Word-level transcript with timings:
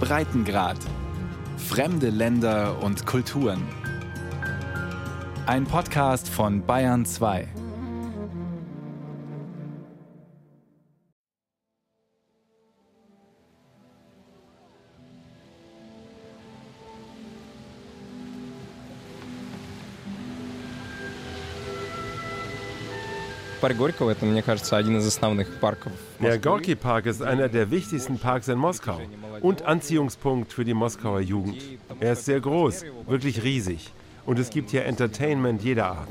Breitengrad. 0.00 0.78
Fremde 1.56 2.10
Länder 2.10 2.82
und 2.82 3.04
Kulturen. 3.06 3.62
Ein 5.46 5.64
Podcast 5.64 6.28
von 6.28 6.64
Bayern 6.64 7.04
2. 7.04 7.48
Парк 23.67 23.77
Горького, 23.77 24.11
это, 24.11 24.25
мне 24.25 24.41
кажется, 24.41 24.75
один 24.75 24.97
из 24.97 25.07
основных 25.07 25.59
парков. 25.59 25.93
Der 26.19 26.37
Gorki 26.37 26.75
Park 26.75 27.05
ist 27.05 27.21
einer 27.21 27.47
der 27.47 27.71
wichtigsten 27.71 28.17
Parks 28.17 28.49
in 28.49 28.57
Moskau 28.57 28.99
und 29.41 29.61
Anziehungspunkt 29.61 30.51
für 30.51 30.65
die 30.65 30.73
Moskauer 30.73 31.21
Jugend. 31.21 31.61
Er 31.99 32.13
ist 32.13 32.25
sehr 32.25 32.41
groß, 32.41 32.83
wirklich 33.07 33.43
riesig. 33.43 33.93
Und 34.25 34.39
es 34.39 34.49
gibt 34.49 34.71
hier 34.71 34.85
Entertainment 34.85 35.63
jeder 35.63 35.87
Art. 35.87 36.07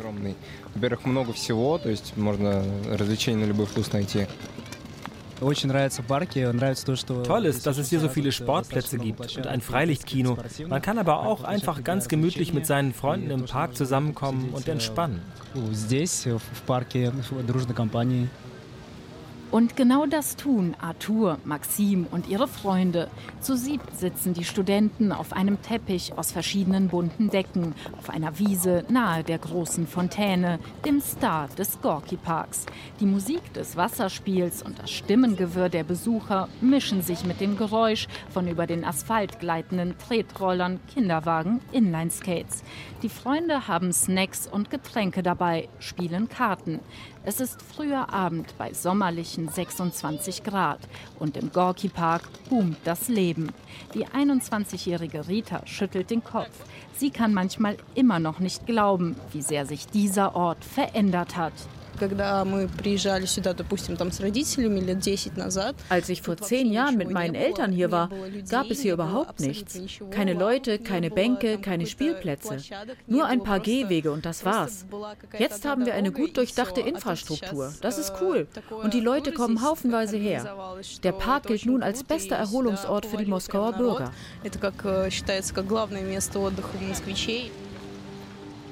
Toll 7.24 7.46
ist, 7.46 7.68
dass 7.68 7.78
es 7.78 7.90
hier 7.90 8.00
so 8.00 8.10
viele 8.10 8.32
Sportplätze 8.32 8.98
gibt 8.98 9.38
und 9.38 9.46
ein 9.48 9.62
Freilichtkino. 9.62 10.38
Man 10.68 10.82
kann 10.82 10.98
aber 10.98 11.26
auch 11.26 11.44
einfach 11.44 11.84
ganz 11.84 12.08
gemütlich 12.08 12.54
mit 12.54 12.66
seinen 12.66 12.94
Freunden 12.94 13.30
im 13.30 13.46
Park 13.46 13.76
zusammenkommen 13.76 14.50
und 14.52 14.68
entspannen. 14.68 15.22
Und 19.50 19.78
genau 19.78 20.06
das 20.06 20.36
tun 20.36 20.76
Arthur, 20.82 21.40
Maxim 21.46 22.06
und 22.12 22.28
ihre 22.28 22.50
Freunde. 22.50 23.10
Zu 23.40 23.56
siebt 23.56 23.96
sitzen 23.98 24.34
die 24.34 24.44
Studenten 24.44 25.14
auf 25.14 25.32
einem 25.32 25.62
Teppich 25.62 26.12
aus 26.18 26.34
verschiedenen 26.34 26.90
bunten 26.90 27.30
Decken 27.30 27.74
auf 27.98 28.10
einer 28.10 28.40
Wiese 28.40 28.84
nahe 28.90 29.24
der 29.24 29.38
großen 29.38 29.88
Fontäne, 29.88 30.60
dem 30.86 31.00
Star 31.00 31.48
des 31.58 31.80
Gorki 31.82 32.18
Parks. 32.18 32.66
Die 33.00 33.06
Musik 33.06 33.54
des 33.54 33.78
Wasserspiels 33.78 34.64
und 34.64 34.80
das 34.80 34.92
Stimmengewirr 34.92 35.70
der 35.70 35.86
Besucher 35.86 36.50
mischen 36.60 37.02
sich 37.02 37.24
mit 37.24 37.40
dem 37.40 37.58
Geräusch 37.58 38.08
von 38.30 38.50
über 38.50 38.68
den 38.68 38.84
Asphalt 38.84 39.40
gleitenden 39.40 39.96
Tretrollern, 39.98 40.82
Kinderwagen, 40.94 41.62
Inlineskates. 41.72 42.64
Die 43.04 43.10
Freunde 43.10 43.68
haben 43.68 43.94
Snacks 43.94 44.48
und 44.48 44.72
Getränke 44.72 45.22
dabei, 45.22 45.70
spielen 45.78 46.30
Karten. 46.30 46.80
Es 47.24 47.40
ist 47.40 47.62
früher 47.62 48.12
Abend 48.12 48.58
bei 48.58 48.74
sommerlichen 48.74 49.50
26 49.50 50.44
Grad 50.44 50.80
und 51.20 51.38
im 51.38 51.52
Gorki 51.52 51.90
Park 51.90 52.24
boomt 52.50 52.78
das 52.86 53.08
Leben. 53.08 53.52
Die 53.94 54.08
21-jährige 54.08 55.28
Rita 55.28 55.62
schüttelt 55.68 56.10
den 56.10 56.24
Kopf. 56.24 56.50
Sie 56.96 57.12
kann 57.12 57.36
manchmal 57.36 57.78
immer 57.94 58.18
noch 58.18 58.40
nicht 58.40 58.66
glauben, 58.66 59.16
wie 59.32 59.44
sehr 59.44 59.68
sich 59.68 59.86
dieser 59.86 60.36
Ort 60.36 60.66
verändert 60.66 61.38
hat. 61.38 61.54
Als 65.90 66.10
ich 66.10 66.22
vor 66.22 66.38
zehn 66.38 66.72
Jahren 66.72 66.98
mit 66.98 67.12
meinen 67.12 67.36
Eltern 67.36 67.72
hier 67.72 67.92
war, 67.92 68.10
gab 68.50 68.70
es 68.70 68.82
hier 68.82 68.94
überhaupt 68.94 69.40
nichts. 69.40 69.80
Keine 70.12 70.34
Leute, 70.34 70.80
keine 70.80 71.10
Bänke, 71.10 71.58
keine 71.58 71.86
Spielplätze. 71.86 72.58
Nur 73.08 73.26
ein 73.26 73.44
paar 73.44 73.60
Gehwege 73.60 74.12
und 74.12 74.26
das 74.26 74.46
war's. 74.46 74.86
Jetzt 75.38 75.66
haben 75.66 75.86
wir 75.86 75.94
eine 75.94 76.12
gut 76.12 76.38
durchdachte 76.38 76.82
Infrastruktur. 76.82 77.74
Das 77.82 77.98
ist 77.98 78.14
cool. 78.22 78.48
Und 78.84 78.94
die 78.94 79.00
Leute 79.00 79.32
kommen 79.32 79.62
haufenweise 79.62 80.18
her. 80.18 80.56
Der 81.04 81.12
Park 81.12 81.48
gilt 81.48 81.66
nun 81.66 81.84
als 81.84 82.04
bester 82.04 82.36
Erholungsort 82.36 83.06
für 83.06 83.18
die 83.18 83.26
Moskauer 83.26 83.74
Bürger. 83.74 84.12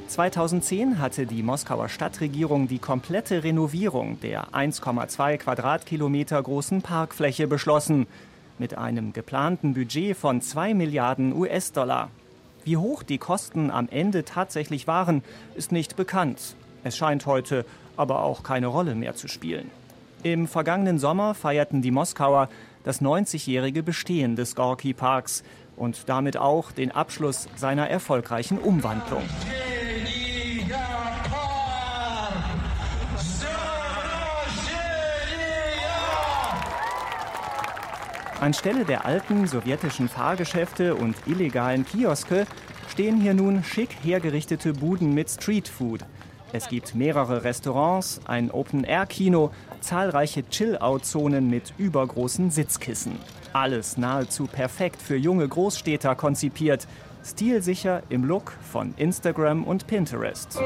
2010 0.08 1.00
hatte 1.00 1.26
die 1.26 1.42
Moskauer 1.42 1.90
Stadtregierung 1.90 2.68
die 2.68 2.80
komplette 2.80 3.44
Renovierung 3.44 4.20
der 4.22 4.50
1,2 4.50 5.38
Quadratkilometer 5.38 6.42
großen 6.42 6.82
Parkfläche 6.82 7.48
beschlossen, 7.48 8.08
mit 8.58 8.78
einem 8.78 9.14
geplanten 9.14 9.74
Budget 9.74 10.16
von 10.16 10.42
2 10.42 10.74
Milliarden 10.74 11.34
US-Dollar. 11.34 12.10
Wie 12.64 12.78
hoch 12.78 13.04
die 13.04 13.18
Kosten 13.18 13.70
am 13.70 13.90
Ende 13.90 14.24
tatsächlich 14.24 14.88
waren, 14.88 15.24
ist 15.56 15.72
nicht 15.72 15.96
bekannt. 15.96 16.56
Es 16.84 16.96
scheint 16.96 17.26
heute 17.26 17.66
aber 17.98 18.24
auch 18.24 18.44
keine 18.44 18.68
Rolle 18.68 18.96
mehr 18.96 19.16
zu 19.16 19.28
spielen. 19.28 19.70
Im 20.24 20.48
vergangenen 20.48 21.00
Sommer 21.00 21.34
feierten 21.34 21.82
die 21.82 21.92
Moskauer 21.92 22.50
das 22.84 23.02
90-jährige 23.02 23.84
Bestehen 23.84 24.36
des 24.36 24.56
Gorki 24.56 24.94
Parks 24.94 25.44
und 25.76 26.08
damit 26.08 26.38
auch 26.38 26.72
den 26.72 26.92
Abschluss 26.92 27.48
seiner 27.56 27.90
erfolgreichen 27.90 28.58
Umwandlung. 28.58 29.24
Anstelle 38.40 38.84
der 38.84 39.06
alten 39.06 39.48
sowjetischen 39.48 40.10
Fahrgeschäfte 40.10 40.96
und 40.96 41.16
illegalen 41.26 41.86
Kioske 41.86 42.46
stehen 42.90 43.20
hier 43.20 43.34
nun 43.34 43.64
schick 43.64 43.90
hergerichtete 44.04 44.74
Buden 44.74 45.14
mit 45.14 45.30
Streetfood. 45.30 46.02
Es 46.52 46.68
gibt 46.68 46.96
mehrere 46.96 47.44
Restaurants, 47.44 48.22
ein 48.26 48.52
Open-Air-Kino, 48.52 49.52
zahlreiche 49.82 50.48
Chill-Out-Zonen 50.48 51.50
mit 51.50 51.74
übergroßen 51.78 52.52
Sitzkissen. 52.52 53.18
Alles 53.54 53.98
nahezu 53.98 54.48
perfekt 54.48 55.02
für 55.02 55.16
junge 55.16 55.48
Großstädter 55.48 56.16
konzipiert, 56.16 56.88
stilsicher 57.26 58.04
im 58.10 58.26
Look 58.26 58.54
von 58.62 58.94
Instagram 58.98 59.64
und 59.64 59.88
Pinterest. 59.88 60.60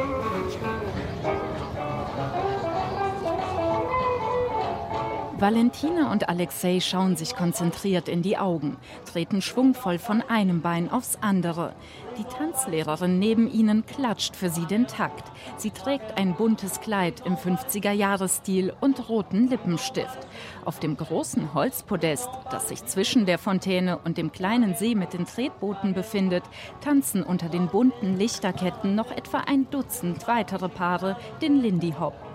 Valentina 5.40 6.12
und 6.12 6.28
Alexei 6.28 6.82
schauen 6.82 7.16
sich 7.16 7.34
konzentriert 7.34 8.10
in 8.10 8.22
die 8.22 8.38
Augen, 8.38 8.76
treten 9.10 9.42
schwungvoll 9.42 9.98
von 9.98 10.22
einem 10.22 10.62
Bein 10.62 10.92
aufs 10.92 11.18
andere. 11.22 11.74
Die 12.18 12.26
Tanzlehrerin 12.26 13.20
neben 13.20 13.50
ihnen 13.50 13.86
klatscht 13.86 14.36
für 14.36 14.50
sie 14.50 14.66
den 14.66 14.86
Takt. 14.86 15.32
Sie 15.56 15.72
trägt 15.72 16.18
ein 16.18 16.36
buntes 16.36 16.82
Kleid 16.82 17.24
im 17.26 17.38
50er-Jahresstil 17.38 18.74
und 18.82 19.08
roten 19.08 19.48
Lippenstift. 19.50 20.20
Auf 20.66 20.82
dem 20.82 20.98
großen 20.98 21.54
Holzpodest, 21.54 22.30
das 22.52 22.68
sich 22.68 22.84
zwischen 22.86 23.26
der 23.26 23.38
Fontäne 23.38 23.98
und 24.04 24.18
dem 24.18 24.34
kleinen 24.34 24.76
See 24.76 24.94
mit 24.94 25.14
den 25.14 25.26
Tretbooten 25.26 25.94
befindet, 25.94 26.44
tanzen 26.82 27.24
unter 27.24 27.48
den 27.48 27.68
bunten 27.68 28.18
Lichterketten 28.18 28.94
noch 28.94 29.12
etwa 29.12 29.38
ein 29.48 29.70
Dutzend 29.70 30.28
weitere 30.28 30.68
Paare 30.68 31.16
den 31.42 31.62
Lindy 31.62 31.94
Hop. 31.98 32.29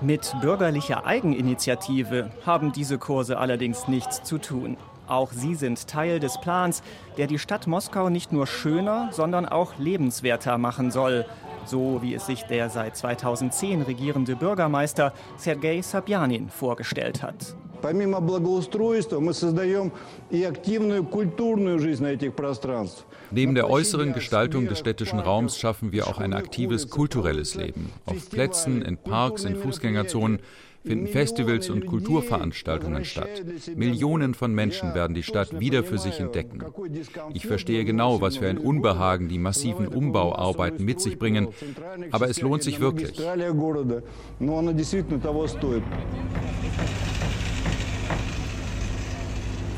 Mit 0.00 0.32
bürgerlicher 0.40 1.06
Eigeninitiative 1.06 2.30
haben 2.46 2.70
diese 2.70 2.98
Kurse 2.98 3.36
allerdings 3.36 3.88
nichts 3.88 4.22
zu 4.22 4.38
tun. 4.38 4.76
Auch 5.08 5.32
sie 5.32 5.56
sind 5.56 5.88
Teil 5.88 6.20
des 6.20 6.40
Plans, 6.40 6.84
der 7.16 7.26
die 7.26 7.40
Stadt 7.40 7.66
Moskau 7.66 8.08
nicht 8.08 8.32
nur 8.32 8.46
schöner, 8.46 9.08
sondern 9.10 9.46
auch 9.46 9.76
lebenswerter 9.78 10.56
machen 10.56 10.92
soll. 10.92 11.26
So 11.64 12.00
wie 12.00 12.14
es 12.14 12.26
sich 12.26 12.44
der 12.44 12.70
seit 12.70 12.96
2010 12.96 13.82
regierende 13.82 14.36
Bürgermeister 14.36 15.12
Sergei 15.36 15.82
Sabjanin 15.82 16.48
vorgestellt 16.48 17.22
hat. 17.22 17.56
Помимо 17.81 18.21
благоустройства 18.21 19.19
мы 19.19 19.33
создаем 19.33 19.91
и 20.31 20.41
активную 20.43 21.03
культурную 21.03 21.79
жизнь 21.79 22.03
на 22.03 22.13
этих 22.13 22.33
пространствах. 22.33 23.05
Neben 23.31 23.55
der 23.55 23.69
äußeren 23.69 24.13
Gestaltung 24.13 24.67
des 24.67 24.79
städtischen 24.79 25.19
Raums 25.19 25.57
schaffen 25.57 25.91
wir 25.91 26.07
auch 26.07 26.19
ein 26.19 26.33
aktives 26.33 26.89
kulturelles 26.89 27.55
Leben. 27.55 27.91
Auf 28.05 28.29
Plätzen, 28.29 28.81
in 28.83 28.95
Parks, 28.95 29.43
in 29.43 29.57
Fußgängerzonen 29.57 30.39
finden 30.85 31.07
Festivals 31.07 31.69
und 31.69 31.85
Kulturveranstaltungen 31.85 33.05
statt. 33.05 33.43
Millionen 33.75 34.33
von 34.33 34.53
Menschen 34.53 34.93
werden 34.93 35.13
die 35.13 35.23
Stadt 35.23 35.59
wieder 35.59 35.83
für 35.83 35.97
sich 35.97 36.19
entdecken. 36.19 36.63
Ich 37.33 37.47
verstehe 37.47 37.85
genau, 37.85 38.21
was 38.21 38.37
für 38.37 38.47
ein 38.47 38.57
Unbehagen 38.57 39.29
die 39.29 39.39
massiven 39.39 39.87
Umbauarbeiten 39.87 40.85
mit 40.85 41.01
sich 41.01 41.17
bringen, 41.17 41.47
aber 42.11 42.29
es 42.29 42.41
lohnt 42.41 42.63
sich 42.63 42.79
wirklich. 42.79 43.19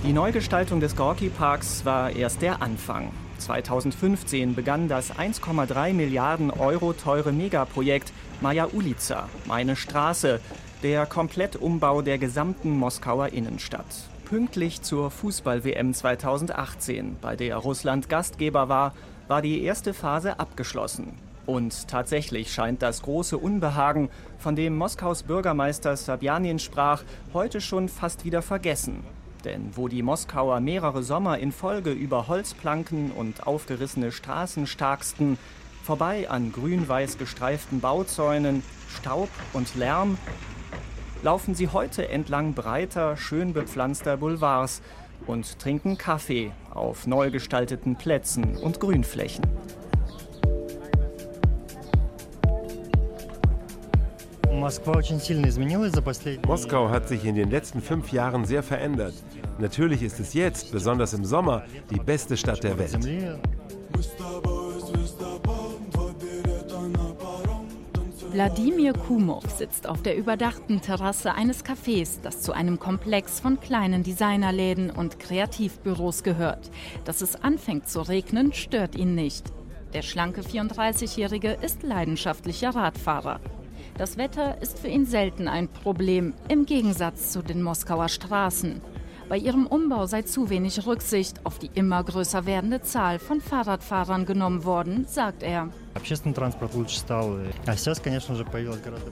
Die 0.02 0.14
Neugestaltung 0.14 0.80
des 0.80 0.96
Gorki 0.96 1.28
Parks 1.28 1.84
war 1.84 2.10
erst 2.10 2.40
der 2.40 2.62
Anfang. 2.62 3.10
2015 3.36 4.54
begann 4.54 4.88
das 4.88 5.12
1,3 5.12 5.92
Milliarden 5.92 6.50
Euro 6.50 6.94
teure 6.94 7.32
Megaprojekt 7.32 8.10
Maja 8.40 8.68
Ulica, 8.72 9.28
meine 9.44 9.76
Straße, 9.76 10.40
der 10.82 11.04
Komplettumbau 11.04 12.00
der 12.00 12.16
gesamten 12.16 12.70
Moskauer 12.78 13.28
Innenstadt. 13.28 13.84
Pünktlich 14.24 14.80
zur 14.80 15.10
Fußball-WM 15.10 15.92
2018, 15.92 17.16
bei 17.20 17.36
der 17.36 17.56
Russland 17.58 18.08
Gastgeber 18.08 18.70
war, 18.70 18.94
war 19.28 19.42
die 19.42 19.62
erste 19.62 19.92
Phase 19.92 20.40
abgeschlossen. 20.40 21.12
Und 21.44 21.88
tatsächlich 21.88 22.54
scheint 22.54 22.80
das 22.80 23.02
große 23.02 23.36
Unbehagen, 23.36 24.08
von 24.38 24.56
dem 24.56 24.76
Moskaus 24.78 25.24
Bürgermeister 25.24 25.94
Sabjanin 25.94 26.58
sprach, 26.58 27.02
heute 27.34 27.60
schon 27.60 27.90
fast 27.90 28.24
wieder 28.24 28.40
vergessen. 28.40 29.04
Denn 29.44 29.70
wo 29.74 29.88
die 29.88 30.02
Moskauer 30.02 30.60
mehrere 30.60 31.02
Sommer 31.02 31.38
in 31.38 31.52
Folge 31.52 31.92
über 31.92 32.28
Holzplanken 32.28 33.10
und 33.10 33.46
aufgerissene 33.46 34.12
Straßen 34.12 34.66
starksten, 34.66 35.38
vorbei 35.82 36.28
an 36.28 36.52
grün-weiß 36.52 37.18
gestreiften 37.18 37.80
Bauzäunen, 37.80 38.62
Staub 38.88 39.30
und 39.52 39.74
Lärm, 39.74 40.18
laufen 41.22 41.54
sie 41.54 41.68
heute 41.68 42.08
entlang 42.08 42.54
breiter, 42.54 43.16
schön 43.16 43.52
bepflanzter 43.52 44.16
Boulevards 44.16 44.82
und 45.26 45.58
trinken 45.58 45.98
Kaffee 45.98 46.52
auf 46.70 47.06
neu 47.06 47.30
gestalteten 47.30 47.96
Plätzen 47.96 48.56
und 48.56 48.80
Grünflächen. 48.80 49.44
Moskau 56.46 56.88
hat 56.90 57.08
sich 57.08 57.24
in 57.24 57.34
den 57.34 57.50
letzten 57.50 57.80
fünf 57.80 58.12
Jahren 58.12 58.44
sehr 58.44 58.62
verändert. 58.62 59.14
Natürlich 59.58 60.02
ist 60.02 60.20
es 60.20 60.34
jetzt, 60.34 60.70
besonders 60.72 61.14
im 61.14 61.24
Sommer, 61.24 61.64
die 61.90 61.98
beste 61.98 62.36
Stadt 62.36 62.62
der 62.62 62.78
Welt. 62.78 62.98
Wladimir 68.32 68.92
Kumov 68.92 69.44
sitzt 69.50 69.88
auf 69.88 70.02
der 70.02 70.16
überdachten 70.16 70.80
Terrasse 70.80 71.34
eines 71.34 71.64
Cafés, 71.64 72.20
das 72.22 72.40
zu 72.42 72.52
einem 72.52 72.78
Komplex 72.78 73.40
von 73.40 73.58
kleinen 73.58 74.04
Designerläden 74.04 74.90
und 74.90 75.18
Kreativbüros 75.18 76.22
gehört. 76.22 76.70
Dass 77.04 77.22
es 77.22 77.34
anfängt 77.34 77.88
zu 77.88 78.02
regnen, 78.02 78.52
stört 78.52 78.94
ihn 78.94 79.16
nicht. 79.16 79.52
Der 79.94 80.02
schlanke 80.02 80.42
34-Jährige 80.42 81.58
ist 81.60 81.82
leidenschaftlicher 81.82 82.70
Radfahrer. 82.70 83.40
Das 84.00 84.16
Wetter 84.16 84.56
ist 84.62 84.78
für 84.78 84.88
ihn 84.88 85.04
selten 85.04 85.46
ein 85.46 85.68
Problem, 85.68 86.32
im 86.48 86.64
Gegensatz 86.64 87.32
zu 87.32 87.42
den 87.42 87.62
Moskauer 87.62 88.08
Straßen. 88.08 88.80
Bei 89.28 89.36
ihrem 89.36 89.66
Umbau 89.66 90.06
sei 90.06 90.22
zu 90.22 90.48
wenig 90.48 90.86
Rücksicht 90.86 91.44
auf 91.44 91.58
die 91.58 91.70
immer 91.74 92.02
größer 92.02 92.46
werdende 92.46 92.80
Zahl 92.80 93.18
von 93.18 93.42
Fahrradfahrern 93.42 94.24
genommen 94.24 94.64
worden, 94.64 95.04
sagt 95.06 95.42
er. 95.42 95.68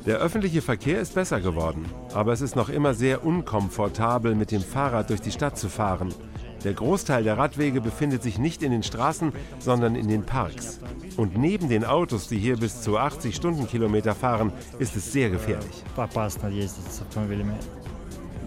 Der 0.06 0.16
öffentliche 0.16 0.62
Verkehr 0.62 1.00
ist 1.00 1.14
besser 1.14 1.40
geworden, 1.42 1.84
aber 2.14 2.32
es 2.32 2.40
ist 2.40 2.56
noch 2.56 2.70
immer 2.70 2.94
sehr 2.94 3.26
unkomfortabel, 3.26 4.34
mit 4.34 4.50
dem 4.50 4.62
Fahrrad 4.62 5.10
durch 5.10 5.20
die 5.20 5.32
Stadt 5.32 5.58
zu 5.58 5.68
fahren. 5.68 6.14
Der 6.64 6.74
Großteil 6.74 7.22
der 7.22 7.38
Radwege 7.38 7.80
befindet 7.80 8.22
sich 8.22 8.38
nicht 8.38 8.62
in 8.62 8.72
den 8.72 8.82
Straßen, 8.82 9.32
sondern 9.60 9.94
in 9.94 10.08
den 10.08 10.24
Parks. 10.24 10.80
Und 11.16 11.38
neben 11.38 11.68
den 11.68 11.84
Autos, 11.84 12.28
die 12.28 12.38
hier 12.38 12.56
bis 12.56 12.82
zu 12.82 12.98
80 12.98 13.34
Stundenkilometer 13.34 14.14
fahren, 14.14 14.52
ist 14.78 14.96
es 14.96 15.12
sehr 15.12 15.30
gefährlich. 15.30 15.84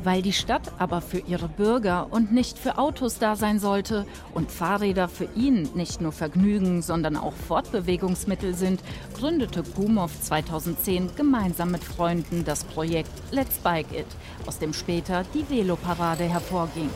Weil 0.03 0.23
die 0.23 0.33
Stadt 0.33 0.73
aber 0.79 0.99
für 0.99 1.19
ihre 1.19 1.47
Bürger 1.47 2.07
und 2.09 2.31
nicht 2.31 2.57
für 2.57 2.79
Autos 2.79 3.19
da 3.19 3.35
sein 3.35 3.59
sollte 3.59 4.07
und 4.33 4.51
Fahrräder 4.51 5.07
für 5.07 5.29
ihn 5.35 5.69
nicht 5.75 6.01
nur 6.01 6.11
Vergnügen, 6.11 6.81
sondern 6.81 7.15
auch 7.15 7.33
Fortbewegungsmittel 7.47 8.55
sind, 8.55 8.81
gründete 9.13 9.61
Gumov 9.63 10.11
2010 10.19 11.11
gemeinsam 11.15 11.71
mit 11.71 11.83
Freunden 11.83 12.43
das 12.43 12.63
Projekt 12.63 13.11
Let's 13.31 13.59
Bike 13.59 13.91
It, 13.93 14.07
aus 14.47 14.57
dem 14.57 14.73
später 14.73 15.23
die 15.35 15.47
Veloparade 15.47 16.23
hervorging. 16.23 16.89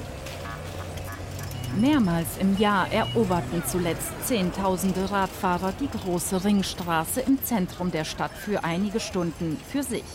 Mehrmals 1.78 2.38
im 2.40 2.58
Jahr 2.58 2.90
eroberten 2.92 3.62
zuletzt 3.68 4.12
Zehntausende 4.24 5.12
Radfahrer 5.12 5.74
die 5.74 5.90
große 5.90 6.46
Ringstraße 6.46 7.20
im 7.22 7.44
Zentrum 7.44 7.92
der 7.92 8.06
Stadt 8.06 8.32
für 8.32 8.64
einige 8.64 9.02
Stunden 9.02 9.58
für 9.70 9.84
sich, 9.84 10.06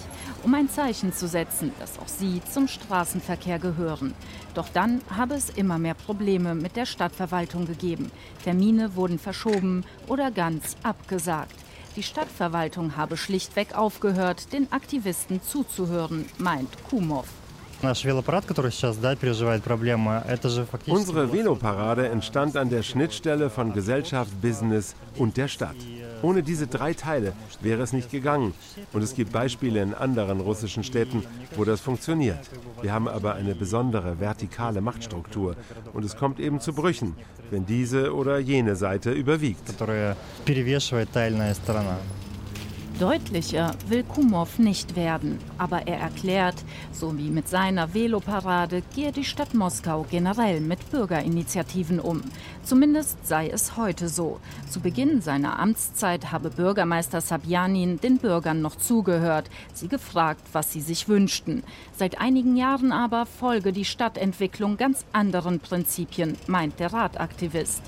um 0.43 0.55
ein 0.55 0.71
Zeichen 0.71 1.13
zu 1.13 1.29
setzen, 1.29 1.73
dass 1.79 1.99
auch 1.99 2.09
sie 2.09 2.41
zum 2.51 2.67
Straßenverkehr 2.67 3.59
gehören. 3.59 4.15
Doch 4.55 4.71
dann 4.71 5.03
habe 5.15 5.35
es 5.35 5.51
immer 5.51 5.79
mehr 5.79 5.95
Probleme 5.95 6.55
mit 6.55 6.77
der 6.77 6.87
Stadtverwaltung 6.87 7.67
gegeben. 7.67 8.11
Termine 8.43 8.97
wurden 8.97 9.19
verschoben 9.19 9.85
oder 10.07 10.31
ganz 10.31 10.77
abgesagt. 10.83 11.57
Die 11.97 12.03
Stadtverwaltung 12.03 12.97
habe 12.97 13.19
schlichtweg 13.19 13.77
aufgehört, 13.77 14.53
den 14.55 14.73
Aktivisten 14.73 15.43
zuzuhören, 15.43 16.25
meint 16.39 16.71
Kumov. 16.89 17.27
Unsere 20.87 21.33
Veloparade 21.33 22.09
entstand 22.09 22.57
an 22.57 22.69
der 22.69 22.83
Schnittstelle 22.83 23.49
von 23.49 23.73
Gesellschaft, 23.73 24.31
Business 24.43 24.95
und 25.17 25.39
der 25.39 25.49
Stadt. 25.49 25.77
Ohne 26.23 26.43
diese 26.43 26.67
drei 26.67 26.93
Teile 26.93 27.33
wäre 27.63 27.83
es 27.83 27.95
nicht 27.95 28.11
gegangen. 28.11 28.53
Und 28.93 29.03
es 29.03 29.15
gibt 29.15 29.33
Beispiele 29.33 29.81
in 29.81 29.95
anderen 29.95 30.41
russischen 30.41 30.85
Städten, 30.85 31.25
wo 31.57 31.65
das 31.65 31.81
funktioniert. 31.81 32.51
Wir 32.83 32.93
haben 32.93 33.09
aber 33.09 33.35
eine 33.35 33.55
besondere 33.55 34.21
vertikale 34.21 34.83
Machtstruktur. 34.83 35.57
Und 35.95 36.05
es 36.05 36.17
kommt 36.17 36.39
eben 36.39 36.61
zu 36.61 36.75
Brüchen, 36.75 37.17
wenn 37.51 37.65
diese 37.65 38.15
oder 38.15 38.39
jene 38.39 38.77
Seite 38.77 39.13
überwiegt. 39.13 39.73
Deutlicher 43.01 43.75
will 43.89 44.03
Kumov 44.03 44.59
nicht 44.59 44.95
werden, 44.95 45.39
aber 45.57 45.87
er 45.87 45.99
erklärt, 46.01 46.57
so 46.93 47.17
wie 47.17 47.31
mit 47.31 47.49
seiner 47.49 47.95
Veloparade 47.95 48.83
gehe 48.95 49.11
die 49.11 49.25
Stadt 49.25 49.55
Moskau 49.55 50.05
generell 50.11 50.61
mit 50.61 50.91
Bürgerinitiativen 50.91 51.99
um. 51.99 52.21
Zumindest 52.63 53.27
sei 53.27 53.49
es 53.49 53.79
heute 53.79 54.11
so. 54.11 54.39
Zu 54.69 54.81
Beginn 54.81 55.23
seiner 55.23 55.59
Amtszeit 55.59 56.31
habe 56.31 56.51
Bürgermeister 56.51 57.23
Sabjanin 57.23 57.99
den 58.01 58.19
Bürgern 58.19 58.61
noch 58.61 58.77
zugehört, 58.77 59.49
sie 59.73 59.89
gefragt, 59.89 60.43
was 60.53 60.71
sie 60.71 60.83
sich 60.83 61.09
wünschten. 61.09 61.63
Seit 61.97 62.21
einigen 62.21 62.55
Jahren 62.55 62.93
aber 62.93 63.25
folge 63.25 63.73
die 63.73 63.87
Stadtentwicklung 63.87 64.77
ganz 64.77 65.07
anderen 65.15 65.61
Prinzipien, 65.61 66.37
meint 66.49 66.79
der 66.79 66.93
Radaktivist. 66.93 67.81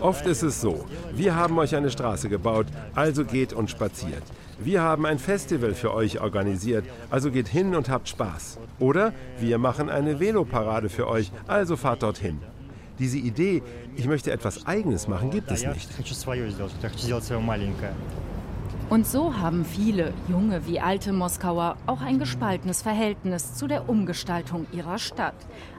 Oft 0.00 0.26
ist 0.26 0.42
es 0.42 0.60
so, 0.60 0.84
wir 1.12 1.34
haben 1.34 1.58
euch 1.58 1.74
eine 1.74 1.90
Straße 1.90 2.28
gebaut, 2.28 2.66
also 2.94 3.24
geht 3.24 3.52
und 3.52 3.70
spaziert. 3.70 4.22
Wir 4.58 4.82
haben 4.82 5.06
ein 5.06 5.18
Festival 5.18 5.74
für 5.74 5.92
euch 5.92 6.20
organisiert, 6.20 6.84
also 7.10 7.30
geht 7.30 7.48
hin 7.48 7.74
und 7.74 7.88
habt 7.88 8.08
Spaß. 8.08 8.58
Oder 8.78 9.12
wir 9.38 9.58
machen 9.58 9.90
eine 9.90 10.20
Veloparade 10.20 10.88
für 10.88 11.08
euch, 11.08 11.32
also 11.46 11.76
fahrt 11.76 12.02
dorthin. 12.02 12.40
Diese 12.98 13.18
Idee, 13.18 13.62
ich 13.96 14.06
möchte 14.06 14.30
etwas 14.32 14.66
Eigenes 14.66 15.08
machen, 15.08 15.30
gibt 15.30 15.50
es 15.50 15.66
nicht. 15.66 15.88
Und 18.88 19.04
so 19.04 19.36
haben 19.36 19.64
viele, 19.64 20.12
junge 20.28 20.66
wie 20.66 20.78
alte 20.78 21.12
Moskauer, 21.12 21.76
auch 21.86 22.00
ein 22.00 22.20
gespaltenes 22.20 22.82
Verhältnis 22.82 23.54
zu 23.54 23.66
der 23.66 23.88
Umgestaltung 23.88 24.66
ihrer 24.72 24.98
Stadt. 24.98 25.34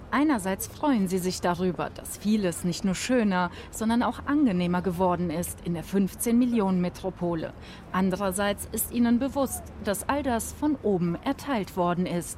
Einerseits 0.10 0.68
freuen 0.68 1.08
sie 1.10 1.18
sich 1.18 1.42
darüber, 1.42 1.90
dass 1.90 2.18
vieles 2.18 2.64
nicht 2.64 2.86
nur 2.86 2.96
schöner, 2.96 3.52
sondern 3.72 4.04
auch 4.04 4.20
angenehmer 4.26 4.82
geworden 4.82 5.30
ist 5.30 5.60
in 5.66 5.74
der 5.74 5.84
15 5.84 6.38
Millionen 6.38 6.80
Metropole. 6.80 7.52
Andererseits 7.92 8.70
ist 8.72 8.92
ihnen 8.92 9.20
bewusst, 9.20 9.64
dass 9.84 10.08
all 10.08 10.24
das 10.24 10.54
von 10.54 10.78
oben 10.82 11.18
erteilt 11.26 11.76
worden 11.76 12.06
ist. 12.06 12.38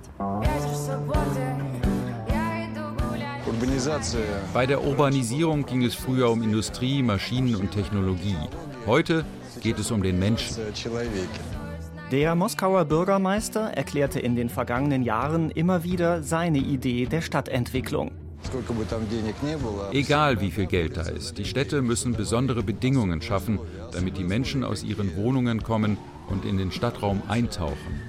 Bei 4.53 4.65
der 4.65 4.83
Urbanisierung 4.83 5.65
ging 5.65 5.83
es 5.83 5.93
früher 5.93 6.29
um 6.31 6.41
Industrie, 6.41 7.03
Maschinen 7.03 7.55
und 7.55 7.71
Technologie. 7.71 8.37
Heute 8.87 9.25
geht 9.61 9.77
es 9.77 9.91
um 9.91 10.01
den 10.01 10.17
Menschen. 10.17 10.55
Der 12.11 12.33
Moskauer 12.33 12.85
Bürgermeister 12.85 13.65
erklärte 13.65 14.19
in 14.19 14.35
den 14.35 14.49
vergangenen 14.49 15.03
Jahren 15.03 15.51
immer 15.51 15.83
wieder 15.83 16.23
seine 16.23 16.57
Idee 16.57 17.05
der 17.05 17.21
Stadtentwicklung. 17.21 18.09
Egal 19.91 20.41
wie 20.41 20.49
viel 20.49 20.65
Geld 20.65 20.97
da 20.97 21.03
ist, 21.03 21.37
die 21.37 21.45
Städte 21.45 21.83
müssen 21.83 22.13
besondere 22.13 22.63
Bedingungen 22.63 23.21
schaffen, 23.21 23.59
damit 23.91 24.17
die 24.17 24.23
Menschen 24.23 24.63
aus 24.63 24.83
ihren 24.83 25.15
Wohnungen 25.17 25.61
kommen 25.61 25.99
und 26.29 26.45
in 26.45 26.57
den 26.57 26.71
Stadtraum 26.71 27.21
eintauchen. 27.27 28.01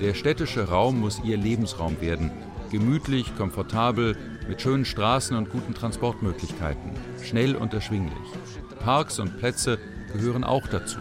Der 0.00 0.14
städtische 0.14 0.68
Raum 0.68 1.00
muss 1.00 1.20
ihr 1.22 1.36
Lebensraum 1.36 2.00
werden, 2.00 2.30
gemütlich, 2.70 3.36
komfortabel, 3.36 4.16
mit 4.48 4.62
schönen 4.62 4.86
Straßen 4.86 5.36
und 5.36 5.50
guten 5.50 5.74
Transportmöglichkeiten, 5.74 6.92
schnell 7.22 7.54
und 7.54 7.74
erschwinglich. 7.74 8.16
Parks 8.82 9.18
und 9.18 9.36
Plätze 9.36 9.78
gehören 10.14 10.42
auch 10.42 10.66
dazu. 10.68 10.98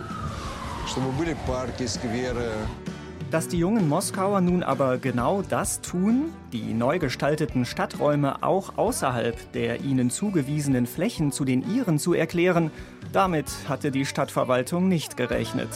Dass 3.32 3.48
die 3.48 3.58
jungen 3.58 3.88
Moskauer 3.88 4.42
nun 4.42 4.62
aber 4.62 4.98
genau 4.98 5.42
das 5.42 5.80
tun, 5.80 6.34
die 6.52 6.74
neu 6.74 7.00
gestalteten 7.00 7.66
Stadträume 7.66 8.44
auch 8.44 8.78
außerhalb 8.78 9.54
der 9.54 9.82
ihnen 9.82 10.10
zugewiesenen 10.10 10.86
Flächen 10.86 11.32
zu 11.32 11.46
den 11.46 11.64
ihren 11.74 11.98
zu 11.98 12.14
erklären, 12.14 12.72
damit 13.14 13.48
hatte 13.70 13.92
die 13.92 14.06
Stadtverwaltung 14.06 14.90
nicht 14.90 15.16
gerechnet. 15.16 15.70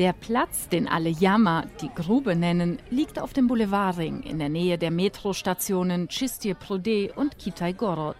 Der 0.00 0.12
Platz, 0.12 0.68
den 0.68 0.88
alle 0.88 1.08
Yama 1.08 1.66
die 1.80 1.88
Grube 1.94 2.34
nennen, 2.34 2.78
liegt 2.90 3.20
auf 3.20 3.32
dem 3.32 3.46
Boulevardring 3.46 4.22
in 4.24 4.40
der 4.40 4.48
Nähe 4.48 4.76
der 4.76 4.90
Metrostationen 4.90 6.08
Chistie 6.08 6.54
Prode 6.54 7.12
und 7.14 7.38
Kitai-Gorod. 7.38 8.16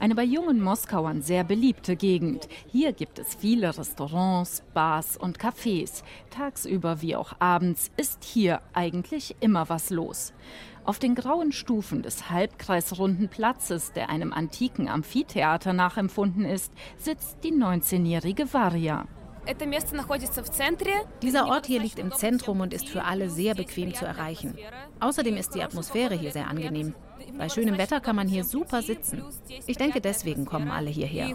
Eine 0.00 0.16
bei 0.16 0.24
jungen 0.24 0.60
Moskauern 0.60 1.22
sehr 1.22 1.44
beliebte 1.44 1.94
Gegend. 1.94 2.48
Hier 2.66 2.92
gibt 2.92 3.20
es 3.20 3.36
viele 3.36 3.78
Restaurants, 3.78 4.64
Bars 4.74 5.16
und 5.16 5.38
Cafés. 5.38 6.02
Tagsüber 6.30 7.02
wie 7.02 7.14
auch 7.14 7.34
abends 7.38 7.92
ist 7.96 8.24
hier 8.24 8.60
eigentlich 8.72 9.36
immer 9.38 9.68
was 9.68 9.90
los. 9.90 10.32
Auf 10.82 10.98
den 10.98 11.14
grauen 11.14 11.52
Stufen 11.52 12.02
des 12.02 12.30
halbkreisrunden 12.30 13.28
Platzes, 13.28 13.92
der 13.92 14.10
einem 14.10 14.32
antiken 14.32 14.88
Amphitheater 14.88 15.72
nachempfunden 15.72 16.44
ist, 16.44 16.72
sitzt 16.96 17.44
die 17.44 17.52
19-jährige 17.52 18.52
Varia. 18.52 19.06
Dieser 21.22 21.46
Ort 21.46 21.66
hier 21.66 21.80
liegt 21.80 21.98
im 21.98 22.12
Zentrum 22.12 22.60
und 22.60 22.72
ist 22.72 22.88
für 22.88 23.04
alle 23.04 23.28
sehr 23.28 23.54
bequem 23.54 23.94
zu 23.94 24.04
erreichen. 24.04 24.56
Außerdem 25.00 25.36
ist 25.36 25.54
die 25.54 25.62
Atmosphäre 25.62 26.14
hier 26.14 26.30
sehr 26.30 26.48
angenehm. 26.48 26.94
Bei 27.42 27.48
schönem 27.48 27.76
Wetter 27.76 27.98
kann 27.98 28.14
man 28.14 28.28
hier 28.28 28.44
super 28.44 28.82
sitzen. 28.82 29.20
Ich 29.66 29.76
denke, 29.76 30.00
deswegen 30.00 30.44
kommen 30.44 30.70
alle 30.70 30.90
hierher. 30.90 31.26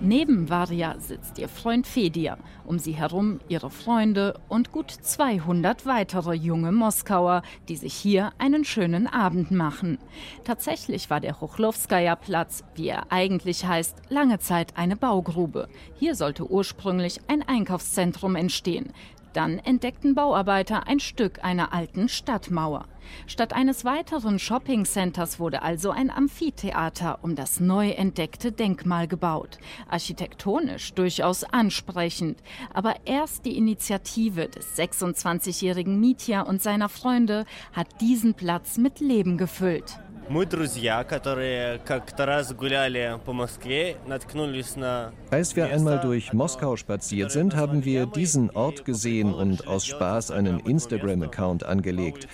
Neben 0.00 0.48
Varia 0.48 0.98
sitzt 0.98 1.38
ihr 1.38 1.50
Freund 1.50 1.86
Fedia. 1.86 2.38
Um 2.64 2.78
sie 2.78 2.92
herum 2.92 3.40
ihre 3.48 3.68
Freunde 3.68 4.40
und 4.48 4.72
gut 4.72 4.90
200 4.90 5.84
weitere 5.84 6.32
junge 6.32 6.72
Moskauer, 6.72 7.42
die 7.68 7.76
sich 7.76 7.92
hier 7.92 8.32
einen 8.38 8.64
schönen 8.64 9.06
Abend 9.06 9.50
machen. 9.50 9.98
Tatsächlich 10.44 11.10
war 11.10 11.20
der 11.20 11.38
Hochlowskaja 11.38 12.16
Platz, 12.16 12.64
wie 12.76 12.88
er 12.88 13.12
eigentlich 13.12 13.66
heißt, 13.66 13.94
lange 14.08 14.38
Zeit 14.38 14.78
eine 14.78 14.96
Baugrube. 14.96 15.68
Hier 15.96 16.14
sollte 16.14 16.50
ursprünglich 16.50 17.20
ein 17.28 17.42
Einkaufszentrum 17.42 18.36
entstehen. 18.36 18.94
Dann 19.32 19.58
entdeckten 19.58 20.14
Bauarbeiter 20.14 20.86
ein 20.86 21.00
Stück 21.00 21.44
einer 21.44 21.72
alten 21.72 22.08
Stadtmauer. 22.08 22.86
Statt 23.26 23.52
eines 23.52 23.84
weiteren 23.84 24.38
Shoppingcenters 24.38 25.40
wurde 25.40 25.62
also 25.62 25.90
ein 25.90 26.10
Amphitheater 26.10 27.18
um 27.22 27.34
das 27.34 27.60
neu 27.60 27.90
entdeckte 27.90 28.52
Denkmal 28.52 29.08
gebaut. 29.08 29.58
Architektonisch 29.88 30.92
durchaus 30.94 31.44
ansprechend. 31.44 32.42
Aber 32.72 32.96
erst 33.04 33.44
die 33.44 33.56
Initiative 33.56 34.48
des 34.48 34.76
26-jährigen 34.76 35.98
Mitya 36.00 36.42
und 36.42 36.62
seiner 36.62 36.88
Freunde 36.88 37.46
hat 37.72 38.00
diesen 38.00 38.34
Platz 38.34 38.78
mit 38.78 39.00
Leben 39.00 39.38
gefüllt. 39.38 39.98
Als 45.30 45.56
wir 45.56 45.66
einmal 45.66 46.00
durch 46.00 46.34
Moskau 46.34 46.76
spaziert 46.76 47.30
sind, 47.30 47.56
haben 47.56 47.86
wir 47.86 48.04
diesen 48.04 48.50
Ort 48.50 48.84
gesehen 48.84 49.32
und 49.32 49.66
aus 49.66 49.86
Spaß 49.86 50.30
einen 50.30 50.60
Instagram-Account 50.60 51.64
angelegt. 51.64 52.28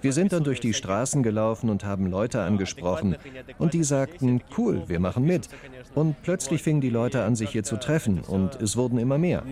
Wir 0.00 0.12
sind 0.12 0.32
dann 0.32 0.44
durch 0.44 0.60
die 0.60 0.74
Straßen 0.74 1.24
gelaufen 1.24 1.70
und 1.70 1.84
haben 1.84 2.06
Leute 2.06 2.40
angesprochen. 2.42 3.16
Und 3.58 3.74
die 3.74 3.82
sagten, 3.82 4.42
cool, 4.56 4.84
wir 4.86 5.00
machen 5.00 5.24
mit. 5.24 5.48
Und 5.96 6.22
plötzlich 6.22 6.62
fingen 6.62 6.80
die 6.80 6.90
Leute 6.90 7.24
an, 7.24 7.34
sich 7.34 7.50
hier 7.50 7.64
zu 7.64 7.78
treffen 7.78 8.20
und 8.20 8.62
es 8.62 8.76
wurden 8.76 8.98
immer 8.98 9.18
mehr. 9.18 9.42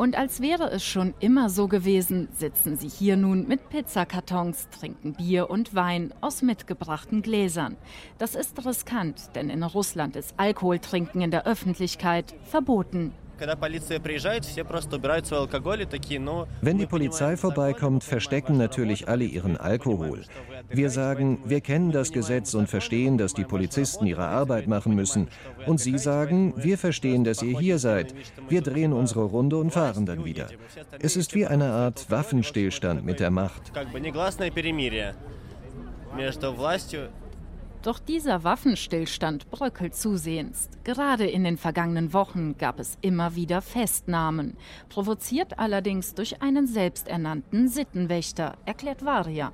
Und 0.00 0.16
als 0.16 0.40
wäre 0.40 0.70
es 0.70 0.82
schon 0.82 1.12
immer 1.20 1.50
so 1.50 1.68
gewesen, 1.68 2.28
sitzen 2.32 2.74
sie 2.78 2.88
hier 2.88 3.18
nun 3.18 3.46
mit 3.46 3.68
Pizzakartons, 3.68 4.70
trinken 4.70 5.12
Bier 5.12 5.50
und 5.50 5.74
Wein 5.74 6.14
aus 6.22 6.40
mitgebrachten 6.40 7.20
Gläsern. 7.20 7.76
Das 8.16 8.34
ist 8.34 8.64
riskant, 8.64 9.28
denn 9.34 9.50
in 9.50 9.62
Russland 9.62 10.16
ist 10.16 10.32
Alkoholtrinken 10.38 11.20
in 11.20 11.30
der 11.30 11.46
Öffentlichkeit 11.46 12.34
verboten. 12.44 13.12
Wenn 16.60 16.78
die 16.78 16.86
Polizei 16.86 17.36
vorbeikommt, 17.36 18.04
verstecken 18.04 18.56
natürlich 18.56 19.08
alle 19.08 19.24
ihren 19.24 19.56
Alkohol. 19.56 20.22
Wir 20.68 20.90
sagen, 20.90 21.38
wir 21.44 21.60
kennen 21.60 21.92
das 21.92 22.12
Gesetz 22.12 22.54
und 22.54 22.68
verstehen, 22.68 23.18
dass 23.18 23.34
die 23.34 23.44
Polizisten 23.44 24.06
ihre 24.06 24.26
Arbeit 24.26 24.66
machen 24.66 24.94
müssen. 24.94 25.28
Und 25.66 25.80
sie 25.80 25.98
sagen, 25.98 26.54
wir 26.56 26.78
verstehen, 26.78 27.24
dass 27.24 27.42
ihr 27.42 27.58
hier 27.58 27.78
seid. 27.78 28.14
Wir 28.48 28.62
drehen 28.62 28.92
unsere 28.92 29.24
Runde 29.24 29.56
und 29.56 29.70
fahren 29.70 30.06
dann 30.06 30.24
wieder. 30.24 30.48
Es 31.00 31.16
ist 31.16 31.34
wie 31.34 31.46
eine 31.46 31.72
Art 31.72 32.10
Waffenstillstand 32.10 33.04
mit 33.04 33.20
der 33.20 33.30
Macht. 33.30 33.72
Doch 37.82 37.98
dieser 37.98 38.44
Waffenstillstand 38.44 39.50
bröckelt 39.50 39.94
zusehends. 39.94 40.68
Gerade 40.84 41.26
in 41.26 41.44
den 41.44 41.56
vergangenen 41.56 42.12
Wochen 42.12 42.58
gab 42.58 42.78
es 42.78 42.98
immer 43.00 43.36
wieder 43.36 43.62
Festnahmen, 43.62 44.56
provoziert 44.90 45.58
allerdings 45.58 46.14
durch 46.14 46.42
einen 46.42 46.66
selbsternannten 46.66 47.68
Sittenwächter, 47.68 48.58
erklärt 48.66 49.04
Varia. 49.04 49.52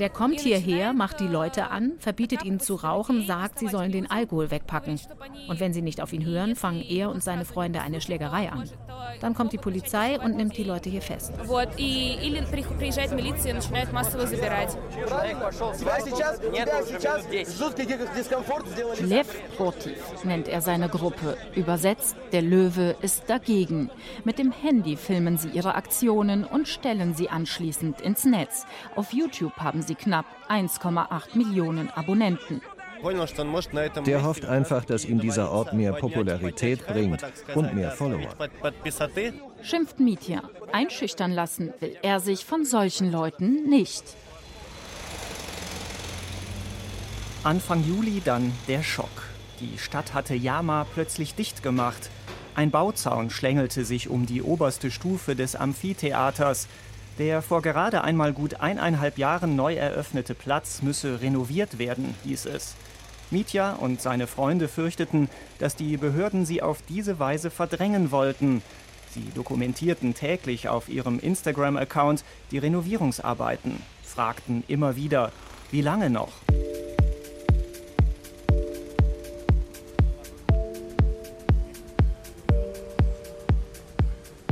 Der 0.00 0.08
kommt 0.10 0.40
hierher, 0.40 0.92
macht 0.92 1.20
die 1.20 1.28
Leute 1.28 1.70
an, 1.70 1.92
verbietet 2.00 2.44
ihnen 2.44 2.58
zu 2.58 2.74
rauchen, 2.74 3.24
sagt, 3.24 3.60
sie 3.60 3.68
sollen 3.68 3.92
den 3.92 4.10
Alkohol 4.10 4.50
wegpacken. 4.50 5.00
Und 5.48 5.60
wenn 5.60 5.72
sie 5.72 5.82
nicht 5.82 6.00
auf 6.00 6.12
ihn 6.12 6.24
hören, 6.24 6.56
fangen 6.56 6.82
er 6.82 7.08
und 7.08 7.22
seine 7.22 7.44
Freunde 7.44 7.80
eine 7.80 8.00
Schlägerei 8.00 8.50
an. 8.50 8.68
Dann 9.20 9.34
kommt 9.34 9.52
die 9.52 9.58
Polizei 9.58 10.18
und 10.18 10.36
nimmt 10.36 10.56
die 10.56 10.64
Leute 10.64 10.90
hier 10.90 11.02
fest. 11.02 11.32
Lev 19.00 19.28
Protiv 19.56 20.24
nennt 20.24 20.48
er 20.48 20.60
seine 20.60 20.88
Gruppe. 20.88 21.36
Übersetzt, 21.54 22.16
der 22.32 22.42
Löwe 22.42 22.96
ist 23.02 23.24
dagegen. 23.28 23.90
Mit 24.24 24.38
dem 24.38 24.52
Handy 24.52 24.96
filmen 24.96 25.38
sie 25.38 25.48
ihre 25.48 25.74
Aktionen 25.74 26.44
und 26.44 26.68
stellen 26.68 27.14
sie 27.14 27.28
anschließend 27.28 27.67
ins 28.00 28.24
Netz. 28.24 28.66
Auf 28.96 29.12
YouTube 29.12 29.56
haben 29.56 29.82
sie 29.82 29.94
knapp 29.94 30.26
1,8 30.48 31.36
Millionen 31.36 31.90
Abonnenten. 31.90 32.60
Der 34.06 34.22
hofft 34.24 34.44
einfach, 34.44 34.84
dass 34.84 35.04
ihm 35.04 35.20
dieser 35.20 35.52
Ort 35.52 35.72
mehr 35.72 35.92
Popularität 35.92 36.86
bringt 36.86 37.24
und 37.54 37.74
mehr 37.74 37.92
Follower. 37.92 38.34
Schimpft 39.62 40.00
Mitya. 40.00 40.42
Einschüchtern 40.72 41.32
lassen 41.32 41.72
will 41.80 41.96
er 42.02 42.20
sich 42.20 42.44
von 42.44 42.64
solchen 42.64 43.12
Leuten 43.12 43.68
nicht. 43.68 44.04
Anfang 47.44 47.84
Juli 47.84 48.20
dann 48.24 48.52
der 48.66 48.82
Schock. 48.82 49.28
Die 49.60 49.78
Stadt 49.78 50.12
hatte 50.12 50.34
Yama 50.34 50.86
plötzlich 50.92 51.34
dicht 51.34 51.62
gemacht. 51.62 52.10
Ein 52.54 52.72
Bauzaun 52.72 53.30
schlängelte 53.30 53.84
sich 53.84 54.08
um 54.08 54.26
die 54.26 54.42
oberste 54.42 54.90
Stufe 54.90 55.36
des 55.36 55.54
Amphitheaters. 55.54 56.66
Der 57.18 57.42
vor 57.42 57.62
gerade 57.62 58.04
einmal 58.04 58.32
gut 58.32 58.60
eineinhalb 58.60 59.18
Jahren 59.18 59.56
neu 59.56 59.74
eröffnete 59.74 60.34
Platz 60.34 60.82
müsse 60.82 61.20
renoviert 61.20 61.78
werden, 61.78 62.14
hieß 62.24 62.46
es. 62.46 62.76
Mitya 63.30 63.72
und 63.72 64.00
seine 64.00 64.28
Freunde 64.28 64.68
fürchteten, 64.68 65.28
dass 65.58 65.74
die 65.74 65.96
Behörden 65.96 66.46
sie 66.46 66.62
auf 66.62 66.78
diese 66.88 67.18
Weise 67.18 67.50
verdrängen 67.50 68.12
wollten. 68.12 68.62
Sie 69.10 69.30
dokumentierten 69.34 70.14
täglich 70.14 70.68
auf 70.68 70.88
ihrem 70.88 71.18
Instagram-Account 71.18 72.24
die 72.52 72.58
Renovierungsarbeiten, 72.58 73.82
fragten 74.04 74.62
immer 74.68 74.94
wieder, 74.94 75.32
wie 75.72 75.82
lange 75.82 76.10
noch? 76.10 76.32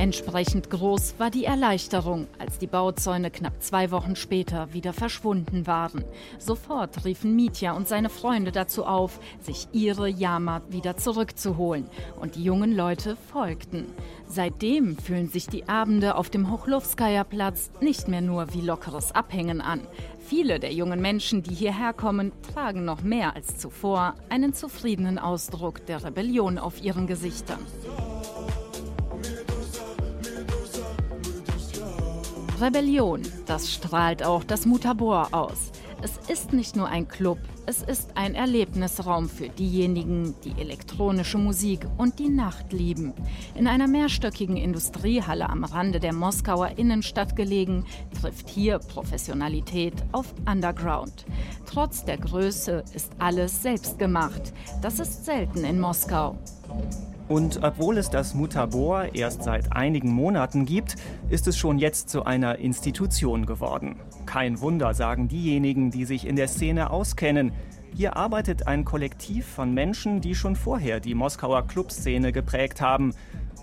Entsprechend 0.06 0.70
groß 0.70 1.16
war 1.18 1.30
die 1.30 1.46
Erleichterung, 1.46 2.28
als 2.38 2.58
die 2.58 2.68
Bauzäune 2.68 3.32
knapp 3.32 3.60
zwei 3.60 3.90
Wochen 3.90 4.14
später 4.14 4.72
wieder 4.72 4.92
verschwunden 4.92 5.66
waren. 5.66 6.04
Sofort 6.38 7.04
riefen 7.04 7.34
Mitya 7.34 7.72
und 7.72 7.88
seine 7.88 8.08
Freunde 8.08 8.52
dazu 8.52 8.84
auf, 8.84 9.18
sich 9.40 9.66
ihre 9.72 10.08
Yama 10.08 10.62
wieder 10.68 10.96
zurückzuholen. 10.96 11.88
Und 12.20 12.36
die 12.36 12.44
jungen 12.44 12.70
Leute 12.72 13.16
folgten. 13.32 13.86
Seitdem 14.28 14.96
fühlen 14.96 15.28
sich 15.28 15.48
die 15.48 15.68
Abende 15.68 16.14
auf 16.14 16.30
dem 16.30 16.52
Hochlowskaja 16.52 17.25
Platz 17.25 17.72
nicht 17.80 18.06
mehr 18.06 18.20
nur 18.20 18.54
wie 18.54 18.60
lockeres 18.60 19.10
Abhängen 19.10 19.60
an. 19.60 19.80
Viele 20.20 20.60
der 20.60 20.72
jungen 20.72 21.00
Menschen, 21.02 21.42
die 21.42 21.54
hierher 21.54 21.92
kommen, 21.92 22.30
tragen 22.54 22.84
noch 22.84 23.02
mehr 23.02 23.34
als 23.34 23.58
zuvor 23.58 24.14
einen 24.28 24.54
zufriedenen 24.54 25.18
Ausdruck 25.18 25.84
der 25.86 26.04
Rebellion 26.04 26.58
auf 26.58 26.80
ihren 26.80 27.08
Gesichtern. 27.08 27.58
Rebellion, 32.60 33.20
das 33.44 33.70
strahlt 33.70 34.25
auch 34.25 34.42
das 34.42 34.64
Mutabor 34.64 35.28
aus. 35.32 35.72
Es 36.02 36.18
ist 36.30 36.52
nicht 36.52 36.75
nur 36.75 36.88
ein 36.88 37.06
Club, 37.06 37.38
es 37.66 37.82
ist 37.82 38.16
ein 38.16 38.34
Erlebnisraum 38.34 39.28
für 39.28 39.48
diejenigen, 39.48 40.34
die 40.44 40.58
elektronische 40.60 41.36
Musik 41.36 41.86
und 41.98 42.18
die 42.18 42.28
Nacht 42.28 42.72
lieben. 42.72 43.12
In 43.54 43.66
einer 43.66 43.88
mehrstöckigen 43.88 44.56
Industriehalle 44.56 45.50
am 45.50 45.64
Rande 45.64 46.00
der 46.00 46.14
Moskauer 46.14 46.78
Innenstadt 46.78 47.36
gelegen, 47.36 47.84
trifft 48.20 48.48
hier 48.48 48.78
Professionalität 48.78 49.94
auf 50.12 50.32
Underground. 50.50 51.26
Trotz 51.66 52.04
der 52.04 52.18
Größe 52.18 52.84
ist 52.94 53.12
alles 53.18 53.62
selbst 53.62 53.98
gemacht. 53.98 54.54
Das 54.80 54.98
ist 54.98 55.26
selten 55.26 55.64
in 55.64 55.78
Moskau. 55.78 56.38
Und 57.28 57.62
obwohl 57.64 57.99
es 57.99 58.09
das 58.09 58.35
Mutabor 58.35 59.14
erst 59.14 59.42
seit 59.42 59.73
einigen 59.73 60.12
Monaten 60.12 60.64
gibt, 60.64 60.95
ist 61.28 61.49
es 61.49 61.56
schon 61.56 61.78
jetzt 61.78 62.09
zu 62.09 62.25
einer 62.25 62.59
Institution 62.59 63.47
geworden. 63.47 63.97
Kein 64.26 64.61
Wunder, 64.61 64.95
sagen 64.95 65.26
diejenigen, 65.26 65.90
die 65.90 66.04
sich 66.04 66.26
in 66.26 66.37
der 66.37 66.47
Szene 66.47 66.90
auskennen. 66.90 67.52
Hier 67.95 68.16
arbeitet 68.16 68.68
ein 68.68 68.85
Kollektiv 68.85 69.47
von 69.47 69.75
Menschen, 69.75 70.21
die 70.21 70.37
schon 70.37 70.54
vorher 70.54 71.00
die 71.00 71.14
Moskauer 71.14 71.66
Clubszene 71.66 72.30
geprägt 72.30 72.80
haben, 72.80 73.12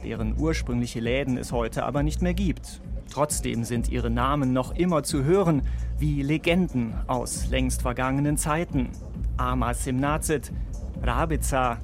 deren 0.03 0.37
ursprüngliche 0.37 0.99
Läden 0.99 1.37
es 1.37 1.53
heute 1.53 1.85
aber 1.85 2.03
nicht 2.03 2.21
mehr 2.21 2.33
gibt. 2.33 2.81
Trotzdem 3.09 3.63
sind 3.63 3.89
ihre 3.89 4.09
Namen 4.09 4.51
noch 4.51 4.75
immer 4.75 5.03
zu 5.03 5.23
hören, 5.23 5.61
wie 5.99 6.21
Legenden 6.21 6.95
aus 7.07 7.47
längst 7.49 7.83
vergangenen 7.83 8.37
Zeiten. 8.37 8.89
Ama 9.37 9.73
Simnazit, 9.73 10.51
Rabica, 11.01 11.77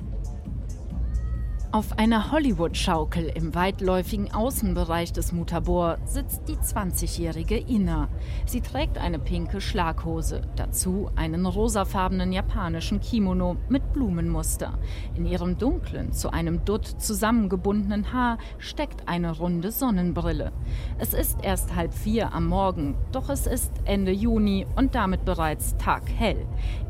auf 1.72 2.00
einer 2.00 2.32
Hollywood-Schaukel 2.32 3.32
im 3.36 3.54
weitläufigen 3.54 4.34
Außenbereich 4.34 5.14
des 5.14 5.32
Mutabor 5.32 6.00
sitzt 6.04 6.48
die 6.48 6.56
20-jährige 6.56 7.58
Ina. 7.58 8.08
Sie 8.48 8.62
trägt 8.62 8.98
eine 8.98 9.20
pinke 9.20 9.62
Schlaghose, 9.62 10.42
dazu 10.56 11.12
einen 11.16 11.46
rosafarbenen 11.46 12.32
japanischen 12.32 13.00
Kimono 13.00 13.58
mit 13.70 13.94
Blumenmuster. 13.94 14.80
In 15.16 15.28
ihrem 15.28 15.60
dunklen, 15.60 16.12
zu 16.12 16.32
einem 16.32 16.66
Dutt 16.66 16.88
zusammengebundenen 16.88 18.14
Haar 18.14 18.40
steckt 18.58 19.08
eine 19.08 19.38
runde 19.38 19.72
Sonnenbrille. 19.72 20.52
Es 20.98 21.14
ist 21.14 21.38
erst 21.44 21.76
halb 21.76 21.94
vier 21.94 22.34
am 22.34 22.48
Morgen, 22.48 22.96
doch 23.12 23.30
es 23.30 23.46
ist 23.46 23.72
Ende 23.86 24.12
Juni 24.12 24.66
und 24.76 24.96
damit 24.96 25.24
bereits 25.24 25.78
taghell. 25.78 26.48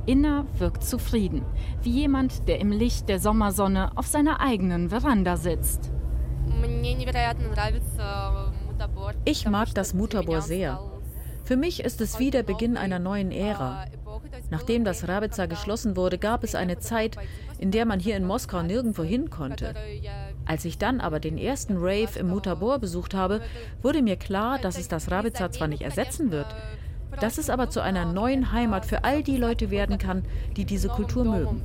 Inna 0.10 0.48
wirkt 0.58 0.84
zufrieden, 0.84 1.46
wie 1.84 1.92
jemand, 1.92 2.48
der 2.48 2.60
im 2.60 2.72
Licht 2.72 3.08
der 3.10 3.20
Sommersonne 3.20 3.96
auf 3.96 4.08
seiner 4.08 4.40
eigenen 4.42 4.90
Veranda 4.90 5.38
sitzt. 5.38 5.92
Ich 9.24 9.48
mag 9.48 9.76
das 9.76 9.94
Mutabor 9.94 10.42
sehr. 10.42 10.80
Für 11.44 11.58
mich 11.58 11.84
ist 11.84 12.02
es 12.02 12.18
wie 12.18 12.32
der 12.32 12.42
Beginn 12.42 12.76
einer 12.76 12.98
neuen 12.98 13.32
Ära. 13.32 13.86
Nachdem 14.50 14.84
das 14.84 15.08
Rabica 15.08 15.46
geschlossen 15.46 15.96
wurde, 15.96 16.18
gab 16.18 16.44
es 16.44 16.56
eine 16.56 16.80
Zeit, 16.80 17.16
in 17.60 17.70
der 17.70 17.86
man 17.86 18.00
hier 18.00 18.18
in 18.18 18.26
Moskau 18.26 18.64
nirgendwo 18.64 19.04
hin 19.04 19.30
konnte. 19.30 19.76
Als 20.44 20.66
ich 20.66 20.80
dann 20.80 21.02
aber 21.02 21.20
den 21.20 21.38
ersten 21.38 21.78
Rave 21.78 22.18
im 22.18 22.30
Mutabor 22.30 22.80
besucht 22.80 23.14
habe, 23.14 23.42
wurde 23.84 24.02
mir 24.02 24.16
klar, 24.16 24.58
dass 24.58 24.80
es 24.80 24.88
das 24.88 25.12
Rabica 25.12 25.52
zwar 25.52 25.68
nicht 25.68 25.84
ersetzen 25.84 26.32
wird, 26.32 26.48
dass 27.22 27.38
es 27.38 27.50
aber 27.50 27.70
zu 27.70 27.82
einer 27.82 28.06
neuen 28.06 28.52
Heimat 28.52 28.86
für 28.86 29.04
all 29.04 29.24
die 29.24 29.38
Leute 29.38 29.72
werden 29.72 29.98
kann, 29.98 30.24
die 30.56 30.66
diese 30.66 30.88
Kultur 30.90 31.26
mögen. 31.26 31.62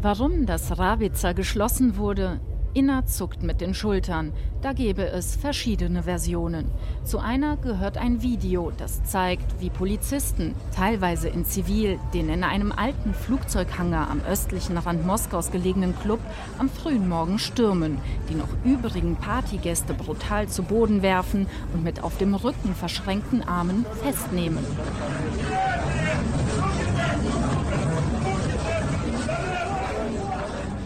Warum 0.00 0.46
das 0.46 0.78
Rabica 0.78 1.32
geschlossen 1.32 1.96
wurde, 1.96 2.40
Inna 2.74 3.04
zuckt 3.04 3.42
mit 3.42 3.60
den 3.60 3.74
Schultern. 3.74 4.32
Da 4.62 4.72
gäbe 4.72 5.04
es 5.04 5.36
verschiedene 5.36 6.04
Versionen. 6.04 6.70
Zu 7.04 7.18
einer 7.18 7.58
gehört 7.58 7.98
ein 7.98 8.22
Video, 8.22 8.72
das 8.78 9.04
zeigt, 9.04 9.60
wie 9.60 9.68
Polizisten, 9.68 10.54
teilweise 10.74 11.28
in 11.28 11.44
Zivil, 11.44 11.98
den 12.14 12.30
in 12.30 12.44
einem 12.44 12.72
alten 12.72 13.12
Flugzeughangar 13.12 14.08
am 14.10 14.22
östlichen 14.22 14.78
Rand 14.78 15.04
Moskaus 15.06 15.50
gelegenen 15.50 15.94
Club 15.98 16.20
am 16.58 16.70
frühen 16.70 17.08
Morgen 17.08 17.38
stürmen, 17.38 17.98
die 18.30 18.34
noch 18.34 18.48
übrigen 18.64 19.16
Partygäste 19.16 19.92
brutal 19.92 20.48
zu 20.48 20.62
Boden 20.62 21.02
werfen 21.02 21.48
und 21.74 21.84
mit 21.84 22.02
auf 22.02 22.16
dem 22.16 22.34
Rücken 22.34 22.74
verschränkten 22.74 23.42
Armen 23.42 23.84
festnehmen. 24.02 24.64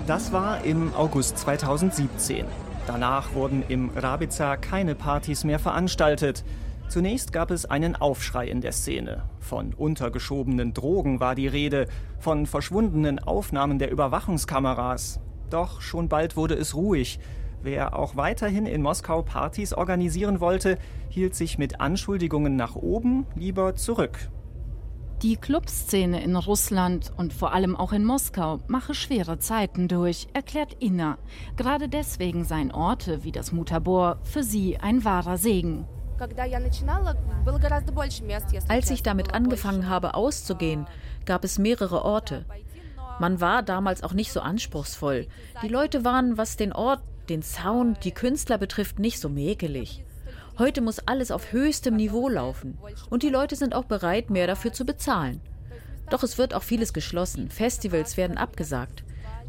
Das 0.06 0.32
war 0.32 0.62
im 0.62 0.94
August 0.94 1.36
2017. 1.38 2.44
Danach 2.86 3.34
wurden 3.34 3.64
im 3.66 3.90
Rabica 3.90 4.56
keine 4.56 4.94
Partys 4.94 5.42
mehr 5.42 5.58
veranstaltet. 5.58 6.44
Zunächst 6.88 7.32
gab 7.32 7.50
es 7.50 7.66
einen 7.66 7.96
Aufschrei 7.96 8.46
in 8.46 8.60
der 8.60 8.70
Szene. 8.70 9.24
Von 9.40 9.74
untergeschobenen 9.74 10.72
Drogen 10.72 11.18
war 11.18 11.34
die 11.34 11.48
Rede, 11.48 11.88
von 12.20 12.46
verschwundenen 12.46 13.18
Aufnahmen 13.18 13.80
der 13.80 13.90
Überwachungskameras. 13.90 15.18
Doch 15.50 15.80
schon 15.80 16.08
bald 16.08 16.36
wurde 16.36 16.54
es 16.54 16.76
ruhig. 16.76 17.18
Wer 17.60 17.98
auch 17.98 18.14
weiterhin 18.14 18.66
in 18.66 18.82
Moskau 18.82 19.22
Partys 19.22 19.72
organisieren 19.72 20.38
wollte, 20.38 20.78
hielt 21.08 21.34
sich 21.34 21.58
mit 21.58 21.80
Anschuldigungen 21.80 22.54
nach 22.54 22.76
oben 22.76 23.26
lieber 23.34 23.74
zurück. 23.74 24.30
Die 25.22 25.36
Clubszene 25.36 26.22
in 26.22 26.36
Russland 26.36 27.10
und 27.16 27.32
vor 27.32 27.54
allem 27.54 27.74
auch 27.74 27.94
in 27.94 28.04
Moskau 28.04 28.58
mache 28.66 28.94
schwere 28.94 29.38
Zeiten 29.38 29.88
durch, 29.88 30.26
erklärt 30.34 30.76
Inna. 30.78 31.16
Gerade 31.56 31.88
deswegen 31.88 32.44
seien 32.44 32.70
Orte 32.70 33.24
wie 33.24 33.32
das 33.32 33.50
Mutabor 33.50 34.18
für 34.24 34.42
sie 34.42 34.76
ein 34.76 35.04
wahrer 35.04 35.38
Segen. 35.38 35.86
Als 38.68 38.90
ich 38.90 39.02
damit 39.02 39.34
angefangen 39.34 39.88
habe 39.88 40.14
auszugehen, 40.14 40.86
gab 41.24 41.44
es 41.44 41.58
mehrere 41.58 42.04
Orte. 42.04 42.44
Man 43.18 43.40
war 43.40 43.62
damals 43.62 44.02
auch 44.02 44.12
nicht 44.12 44.32
so 44.32 44.40
anspruchsvoll. 44.40 45.28
Die 45.62 45.68
Leute 45.68 46.04
waren, 46.04 46.36
was 46.36 46.56
den 46.56 46.74
Ort, 46.74 47.00
den 47.30 47.42
Sound, 47.42 48.04
die 48.04 48.12
Künstler 48.12 48.58
betrifft, 48.58 48.98
nicht 48.98 49.18
so 49.18 49.30
mäkelig. 49.30 50.04
Heute 50.58 50.80
muss 50.80 51.00
alles 51.00 51.30
auf 51.30 51.52
höchstem 51.52 51.96
Niveau 51.96 52.28
laufen. 52.28 52.78
Und 53.10 53.22
die 53.22 53.28
Leute 53.28 53.56
sind 53.56 53.74
auch 53.74 53.84
bereit, 53.84 54.30
mehr 54.30 54.46
dafür 54.46 54.72
zu 54.72 54.86
bezahlen. 54.86 55.40
Doch 56.08 56.22
es 56.22 56.38
wird 56.38 56.54
auch 56.54 56.62
vieles 56.62 56.92
geschlossen. 56.92 57.50
Festivals 57.50 58.16
werden 58.16 58.38
abgesagt. 58.38 59.04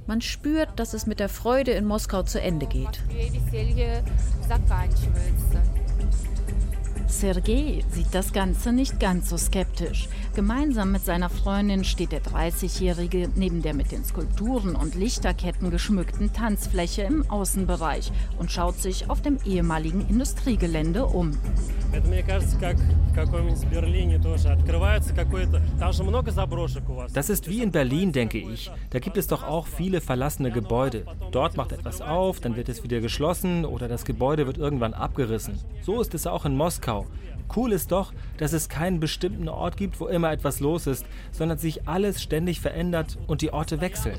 Man 0.06 0.22
spürt, 0.22 0.70
dass 0.78 0.94
es 0.94 1.06
mit 1.06 1.20
der 1.20 1.30
Freude 1.30 1.72
in 1.72 1.86
Moskau 1.86 2.24
zu 2.24 2.42
Ende 2.42 2.66
geht. 2.66 3.02
Sergei 7.08 7.84
sieht 7.90 8.14
das 8.14 8.34
Ganze 8.34 8.74
nicht 8.74 9.00
ganz 9.00 9.30
so 9.30 9.38
skeptisch. 9.38 10.10
Gemeinsam 10.38 10.92
mit 10.92 11.04
seiner 11.04 11.30
Freundin 11.30 11.84
steht 11.84 12.12
der 12.12 12.22
30-Jährige 12.22 13.28
neben 13.34 13.64
der 13.64 13.74
mit 13.74 13.92
den 13.92 14.06
Skulpturen 14.06 14.76
und 14.76 14.94
Lichterketten 14.94 15.72
geschmückten 15.72 16.32
Tanzfläche 16.32 17.02
im 17.02 17.28
Außenbereich 17.28 18.12
und 18.38 18.52
schaut 18.52 18.76
sich 18.76 19.10
auf 19.10 19.20
dem 19.24 19.40
ehemaligen 19.46 20.08
Industriegelände 20.08 21.08
um. 21.08 21.32
Das 27.14 27.30
ist 27.32 27.50
wie 27.50 27.64
in 27.64 27.72
Berlin, 27.72 28.12
denke 28.12 28.38
ich. 28.38 28.70
Da 28.92 29.00
gibt 29.00 29.18
es 29.18 29.26
doch 29.26 29.42
auch 29.42 29.66
viele 29.66 30.02
verlassene 30.02 30.52
Gebäude. 30.52 31.04
Dort 31.32 31.58
macht 31.58 31.72
etwas 31.72 32.00
auf, 32.00 32.42
dann 32.42 32.56
wird 32.56 32.70
es 32.70 32.84
wieder 32.84 33.02
geschlossen 33.02 33.66
oder 33.66 33.88
das 33.88 34.06
Gebäude 34.06 34.46
wird 34.46 34.60
irgendwann 34.60 34.94
abgerissen. 34.94 35.58
So 35.82 36.00
ist 36.00 36.14
es 36.14 36.28
auch 36.28 36.46
in 36.46 36.56
Moskau. 36.56 37.08
Cool 37.56 37.72
ist 37.72 37.92
doch, 37.92 38.14
dass 38.38 38.54
es 38.54 38.70
keinen 38.70 39.00
bestimmten 39.00 39.50
Ort 39.50 39.78
gibt, 39.78 40.00
wo 40.00 40.08
immer 40.08 40.32
etwas 40.32 40.60
los 40.60 40.88
ist, 40.88 41.06
sondern 41.32 41.58
sich 41.58 41.88
alles 41.88 42.22
ständig 42.22 42.60
verändert 42.60 43.18
und 43.28 43.42
die 43.42 43.52
Orte 43.54 43.82
wechseln. 43.82 44.16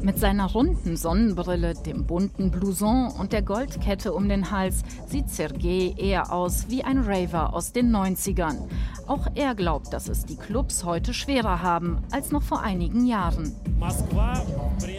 Mit 0.00 0.18
seiner 0.18 0.46
runden 0.50 0.96
Sonnenbrille, 0.96 1.74
dem 1.74 2.06
bunten 2.06 2.50
Blouson 2.50 3.08
und 3.18 3.32
der 3.32 3.42
Goldkette 3.42 4.12
um 4.12 4.28
den 4.28 4.50
Hals 4.50 4.82
sieht 5.06 5.28
Sergei 5.28 5.94
eher 5.96 6.32
aus 6.32 6.66
wie 6.68 6.84
ein 6.84 6.98
Raver 6.98 7.52
aus 7.52 7.72
den 7.72 7.94
90ern. 7.94 8.68
Auch 9.06 9.26
er 9.34 9.54
glaubt, 9.54 9.92
dass 9.92 10.08
es 10.08 10.24
die 10.24 10.36
Clubs 10.36 10.84
heute 10.84 11.12
schwerer 11.14 11.62
haben 11.62 11.98
als 12.10 12.30
noch 12.30 12.42
vor 12.42 12.62
einigen 12.62 13.06
Jahren. 13.06 13.54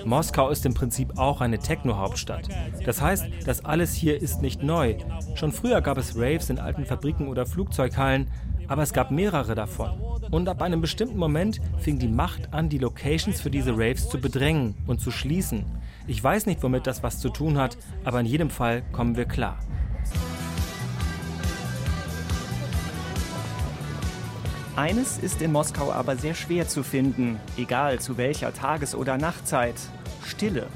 Moskau 0.05 0.49
ist 0.49 0.65
im 0.65 0.73
Prinzip 0.73 1.17
auch 1.17 1.41
eine 1.41 1.59
Techno-Hauptstadt. 1.59 2.49
Das 2.85 3.01
heißt, 3.01 3.25
das 3.45 3.63
alles 3.63 3.93
hier 3.93 4.21
ist 4.21 4.41
nicht 4.41 4.63
neu. 4.63 4.95
Schon 5.35 5.51
früher 5.51 5.81
gab 5.81 5.97
es 5.97 6.15
Raves 6.15 6.49
in 6.49 6.59
alten 6.59 6.85
Fabriken 6.85 7.27
oder 7.27 7.45
Flugzeughallen, 7.45 8.27
aber 8.67 8.83
es 8.83 8.93
gab 8.93 9.11
mehrere 9.11 9.55
davon. 9.55 9.91
Und 10.31 10.47
ab 10.47 10.61
einem 10.61 10.79
bestimmten 10.81 11.17
Moment 11.17 11.59
fing 11.79 11.97
die 11.97 12.07
Macht 12.07 12.53
an, 12.53 12.69
die 12.69 12.77
Locations 12.77 13.41
für 13.41 13.49
diese 13.49 13.73
Raves 13.73 14.09
zu 14.09 14.19
bedrängen 14.19 14.75
und 14.85 15.01
zu 15.01 15.09
schließen. 15.09 15.65
Ich 16.05 16.23
weiß 16.23 16.45
nicht, 16.45 16.61
womit 16.61 16.85
das 16.85 17.01
was 17.01 17.19
zu 17.19 17.29
tun 17.29 17.57
hat, 17.57 17.77
aber 18.03 18.19
in 18.19 18.25
jedem 18.25 18.49
Fall 18.49 18.83
kommen 18.91 19.15
wir 19.15 19.25
klar. 19.25 19.57
Eines 24.75 25.17
ist 25.17 25.41
in 25.41 25.51
Moskau 25.51 25.91
aber 25.91 26.15
sehr 26.15 26.35
schwer 26.35 26.67
zu 26.67 26.83
finden, 26.83 27.39
egal 27.57 27.99
zu 27.99 28.17
welcher 28.17 28.53
Tages- 28.53 28.95
oder 28.95 29.17
Nachtzeit. 29.17 29.75
Stille. 30.25 30.67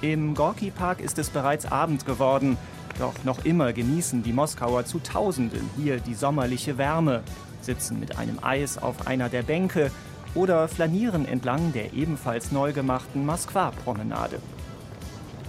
Im 0.00 0.34
Gorki 0.34 0.70
Park 0.70 1.00
ist 1.00 1.18
es 1.18 1.28
bereits 1.28 1.66
Abend 1.66 2.06
geworden. 2.06 2.56
Doch 2.98 3.12
noch 3.24 3.44
immer 3.44 3.72
genießen 3.72 4.22
die 4.22 4.32
Moskauer 4.32 4.86
zu 4.86 5.00
Tausenden 5.00 5.68
hier 5.76 5.98
die 5.98 6.14
sommerliche 6.14 6.78
Wärme, 6.78 7.22
sitzen 7.66 8.00
mit 8.00 8.16
einem 8.16 8.38
Eis 8.42 8.78
auf 8.78 9.06
einer 9.06 9.28
der 9.28 9.42
Bänke 9.42 9.90
oder 10.34 10.68
flanieren 10.68 11.26
entlang 11.26 11.72
der 11.72 11.92
ebenfalls 11.92 12.52
neu 12.52 12.72
gemachten 12.72 13.26
Moskwa-Promenade. 13.26 14.38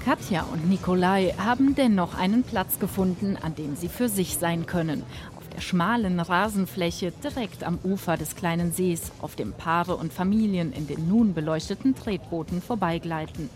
Katja 0.03 0.45
und 0.53 0.69
Nikolai 0.69 1.33
haben 1.37 1.75
dennoch 1.75 2.17
einen 2.17 2.43
Platz 2.43 2.79
gefunden, 2.79 3.37
an 3.41 3.55
dem 3.55 3.75
sie 3.75 3.89
für 3.89 4.07
sich 4.07 4.37
sein 4.37 4.65
können. 4.65 5.03
Auf 5.35 5.49
der 5.49 5.59
schmalen 5.59 6.21
Rasenfläche 6.21 7.11
direkt 7.11 7.65
am 7.65 7.77
Ufer 7.83 8.15
des 8.15 8.37
kleinen 8.37 8.71
Sees, 8.71 9.11
auf 9.19 9.35
dem 9.35 9.51
Paare 9.51 9.97
und 9.97 10.13
Familien 10.13 10.71
in 10.71 10.87
den 10.87 11.09
nun 11.09 11.33
beleuchteten 11.33 11.93
Tretbooten 11.93 12.61
vorbeigleiten. 12.61 13.49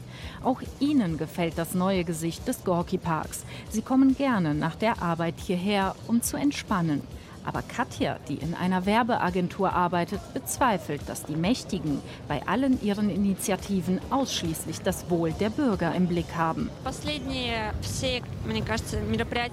Auch 0.44 0.62
ihnen 0.82 1.18
gefällt 1.18 1.58
das 1.58 1.74
neue 1.74 2.04
Gesicht 2.04 2.46
des 2.50 2.66
Gorki 2.66 2.98
Parks. 2.98 3.46
Sie 3.70 3.82
kommen 3.82 4.18
gerne 4.18 4.54
nach 4.54 4.76
der 4.76 5.02
Arbeit 5.02 5.36
hierher, 5.38 5.96
um 6.08 6.22
zu 6.22 6.36
entspannen. 6.36 7.02
Aber 7.44 7.62
Katja, 7.62 8.18
die 8.28 8.36
in 8.36 8.54
einer 8.54 8.86
Werbeagentur 8.86 9.74
arbeitet, 9.74 10.20
bezweifelt, 10.34 11.02
dass 11.08 11.24
die 11.24 11.36
Mächtigen 11.36 12.02
bei 12.28 12.46
allen 12.48 12.82
ihren 12.84 13.10
Initiativen 13.10 14.00
ausschließlich 14.10 14.82
das 14.82 15.10
Wohl 15.10 15.32
der 15.32 15.50
Bürger 15.50 15.94
im 15.96 16.08
Blick 16.08 16.36
haben. 16.36 16.70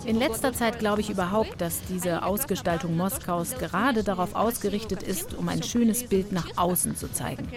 In 0.04 0.18
letzter 0.18 0.52
Zeit 0.52 0.78
glaube 0.78 1.00
ich 1.00 1.10
überhaupt, 1.10 1.60
dass 1.60 1.82
diese 1.88 2.24
Ausgestaltung 2.24 2.96
Moskaus 2.96 3.56
gerade 3.58 4.02
darauf 4.04 4.34
ausgerichtet 4.34 5.02
ist, 5.02 5.34
um 5.34 5.48
ein 5.48 5.62
schönes 5.62 6.04
Bild 6.04 6.32
nach 6.32 6.56
außen 6.56 6.96
zu 6.96 7.10
zeigen. 7.10 7.48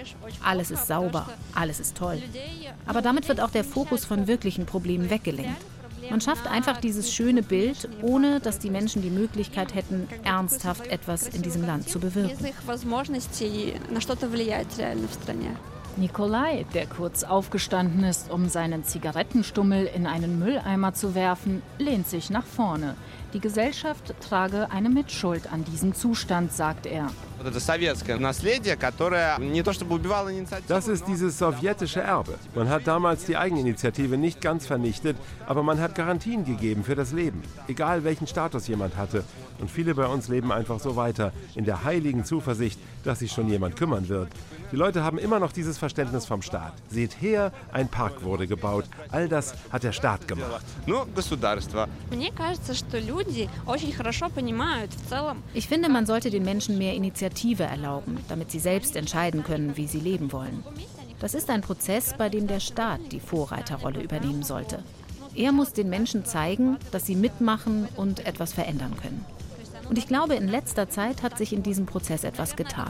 Alles 0.43 0.71
ist 0.71 0.87
sauber, 0.87 1.27
alles 1.53 1.79
ist 1.79 1.97
toll. 1.97 2.21
Aber 2.85 3.01
damit 3.01 3.27
wird 3.27 3.41
auch 3.41 3.51
der 3.51 3.63
Fokus 3.63 4.05
von 4.05 4.27
wirklichen 4.27 4.65
Problemen 4.65 5.09
weggelenkt. 5.09 5.61
Man 6.11 6.19
schafft 6.19 6.45
einfach 6.45 6.81
dieses 6.81 7.13
schöne 7.13 7.41
Bild, 7.41 7.87
ohne 8.01 8.41
dass 8.41 8.59
die 8.59 8.69
Menschen 8.69 9.01
die 9.01 9.09
Möglichkeit 9.09 9.73
hätten, 9.73 10.09
ernsthaft 10.23 10.87
etwas 10.87 11.29
in 11.29 11.41
diesem 11.41 11.65
Land 11.65 11.87
zu 11.87 12.01
bewirken. 12.01 12.37
Nikolai, 15.95 16.65
der 16.73 16.85
kurz 16.85 17.23
aufgestanden 17.23 18.03
ist, 18.03 18.29
um 18.29 18.49
seinen 18.49 18.83
Zigarettenstummel 18.83 19.85
in 19.85 20.05
einen 20.05 20.37
Mülleimer 20.37 20.93
zu 20.93 21.15
werfen, 21.15 21.61
lehnt 21.79 22.07
sich 22.07 22.29
nach 22.29 22.45
vorne. 22.45 22.95
Die 23.33 23.39
Gesellschaft 23.39 24.13
trage 24.19 24.69
eine 24.69 24.89
Mitschuld 24.89 25.51
an 25.51 25.63
diesem 25.63 25.93
Zustand, 25.93 26.51
sagt 26.51 26.87
er. 26.87 27.09
Das 30.67 30.87
ist 30.87 31.07
dieses 31.07 31.37
sowjetische 31.39 32.01
Erbe. 32.01 32.35
Man 32.53 32.69
hat 32.69 32.85
damals 32.85 33.25
die 33.25 33.35
Eigeninitiative 33.35 34.17
nicht 34.17 34.41
ganz 34.41 34.67
vernichtet, 34.67 35.17
aber 35.47 35.63
man 35.63 35.79
hat 35.79 35.95
Garantien 35.95 36.45
gegeben 36.45 36.83
für 36.83 36.95
das 36.95 37.13
Leben, 37.13 37.41
egal 37.67 38.03
welchen 38.03 38.27
Status 38.27 38.67
jemand 38.67 38.95
hatte. 38.95 39.23
Und 39.59 39.71
viele 39.71 39.95
bei 39.95 40.05
uns 40.05 40.27
leben 40.27 40.51
einfach 40.51 40.79
so 40.79 40.95
weiter, 40.95 41.33
in 41.55 41.65
der 41.65 41.83
heiligen 41.83 42.25
Zuversicht, 42.25 42.79
dass 43.03 43.19
sich 43.19 43.31
schon 43.31 43.49
jemand 43.49 43.75
kümmern 43.75 44.07
wird. 44.09 44.29
Die 44.71 44.75
Leute 44.75 45.03
haben 45.03 45.17
immer 45.17 45.39
noch 45.39 45.51
dieses 45.51 45.77
Verständnis 45.77 46.25
vom 46.25 46.41
Staat. 46.41 46.73
Seht 46.89 47.21
her, 47.21 47.51
ein 47.73 47.87
Park 47.87 48.23
wurde 48.23 48.47
gebaut. 48.47 48.85
All 49.09 49.27
das 49.27 49.53
hat 49.71 49.83
der 49.83 49.91
Staat 49.91 50.27
gemacht. 50.27 50.63
Ich 55.53 55.67
finde, 55.67 55.89
man 55.89 56.05
sollte 56.05 56.29
den 56.29 56.43
Menschen 56.43 56.77
mehr 56.77 56.93
Initiative 56.93 57.30
erlauben, 57.65 58.17
damit 58.29 58.51
sie 58.51 58.59
selbst 58.59 58.95
entscheiden 58.95 59.43
können, 59.43 59.77
wie 59.77 59.87
sie 59.87 59.99
leben 59.99 60.31
wollen. 60.31 60.63
Das 61.19 61.33
ist 61.33 61.49
ein 61.49 61.61
Prozess, 61.61 62.15
bei 62.17 62.29
dem 62.29 62.47
der 62.47 62.59
Staat 62.59 62.99
die 63.11 63.19
Vorreiterrolle 63.19 64.01
übernehmen 64.01 64.43
sollte. 64.43 64.83
Er 65.35 65.51
muss 65.51 65.71
den 65.71 65.89
Menschen 65.89 66.25
zeigen, 66.25 66.77
dass 66.91 67.05
sie 67.05 67.15
mitmachen 67.15 67.87
und 67.95 68.25
etwas 68.25 68.53
verändern 68.53 68.95
können. 69.01 69.23
Und 69.87 69.97
ich 69.97 70.07
glaube, 70.07 70.35
in 70.35 70.47
letzter 70.47 70.89
Zeit 70.89 71.21
hat 71.21 71.37
sich 71.37 71.53
in 71.53 71.63
diesem 71.63 71.85
Prozess 71.85 72.23
etwas 72.23 72.55
getan. 72.55 72.89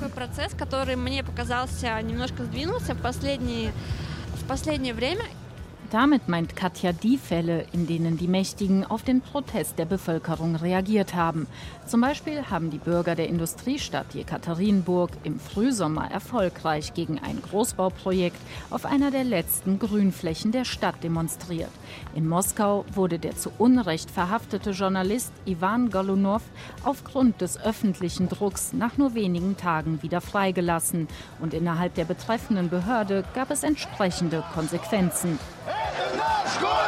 Damit 5.91 6.29
meint 6.29 6.55
Katja 6.55 6.93
die 6.93 7.17
Fälle, 7.17 7.65
in 7.73 7.85
denen 7.85 8.17
die 8.17 8.29
Mächtigen 8.29 8.85
auf 8.85 9.03
den 9.03 9.19
Protest 9.19 9.77
der 9.77 9.83
Bevölkerung 9.83 10.55
reagiert 10.55 11.15
haben. 11.15 11.47
Zum 11.85 11.99
Beispiel 11.99 12.45
haben 12.49 12.69
die 12.69 12.77
Bürger 12.77 13.13
der 13.13 13.27
Industriestadt 13.27 14.13
Jekaterinburg 14.13 15.11
im 15.25 15.37
Frühsommer 15.37 16.09
erfolgreich 16.09 16.93
gegen 16.93 17.19
ein 17.19 17.41
Großbauprojekt 17.41 18.39
auf 18.69 18.85
einer 18.85 19.11
der 19.11 19.25
letzten 19.25 19.79
Grünflächen 19.79 20.53
der 20.53 20.63
Stadt 20.63 21.03
demonstriert. 21.03 21.71
In 22.15 22.25
Moskau 22.25 22.85
wurde 22.93 23.19
der 23.19 23.35
zu 23.35 23.51
Unrecht 23.57 24.09
verhaftete 24.09 24.69
Journalist 24.69 25.33
Ivan 25.43 25.89
Golunov 25.89 26.43
aufgrund 26.85 27.41
des 27.41 27.59
öffentlichen 27.59 28.29
Drucks 28.29 28.71
nach 28.71 28.97
nur 28.97 29.13
wenigen 29.13 29.57
Tagen 29.57 30.01
wieder 30.01 30.21
freigelassen. 30.21 31.09
Und 31.41 31.53
innerhalb 31.53 31.95
der 31.95 32.05
betreffenden 32.05 32.69
Behörde 32.69 33.25
gab 33.35 33.51
es 33.51 33.63
entsprechende 33.63 34.41
Konsequenzen. 34.53 35.37
Это 36.01 36.15
наш 36.15 36.59
город! 36.59 36.80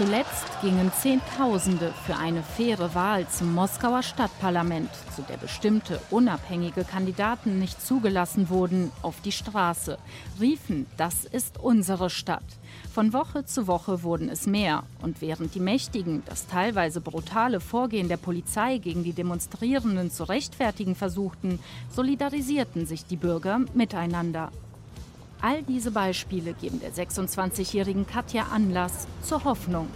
Zuletzt 0.00 0.46
gingen 0.62 0.90
Zehntausende 0.94 1.92
für 2.06 2.16
eine 2.16 2.42
faire 2.42 2.94
Wahl 2.94 3.28
zum 3.28 3.52
Moskauer 3.52 4.02
Stadtparlament, 4.02 4.88
zu 5.14 5.20
der 5.20 5.36
bestimmte 5.36 6.00
unabhängige 6.08 6.84
Kandidaten 6.84 7.58
nicht 7.58 7.82
zugelassen 7.86 8.48
wurden, 8.48 8.90
auf 9.02 9.20
die 9.20 9.30
Straße, 9.30 9.98
riefen, 10.40 10.86
das 10.96 11.26
ist 11.26 11.58
unsere 11.58 12.08
Stadt. 12.08 12.46
Von 12.90 13.12
Woche 13.12 13.44
zu 13.44 13.66
Woche 13.66 14.02
wurden 14.02 14.30
es 14.30 14.46
mehr, 14.46 14.84
und 15.02 15.20
während 15.20 15.54
die 15.54 15.60
Mächtigen 15.60 16.22
das 16.24 16.46
teilweise 16.46 17.02
brutale 17.02 17.60
Vorgehen 17.60 18.08
der 18.08 18.16
Polizei 18.16 18.78
gegen 18.78 19.04
die 19.04 19.12
Demonstrierenden 19.12 20.10
zu 20.10 20.24
rechtfertigen 20.24 20.94
versuchten, 20.94 21.58
solidarisierten 21.90 22.86
sich 22.86 23.04
die 23.04 23.16
Bürger 23.18 23.60
miteinander. 23.74 24.50
All 25.42 25.62
diese 25.62 25.90
Beispiele 25.90 26.52
geben 26.52 26.80
der 26.80 26.92
26-jährigen 26.92 28.06
Katja 28.06 28.48
Anlass 28.52 29.06
zur 29.22 29.44
Hoffnung. 29.44 29.88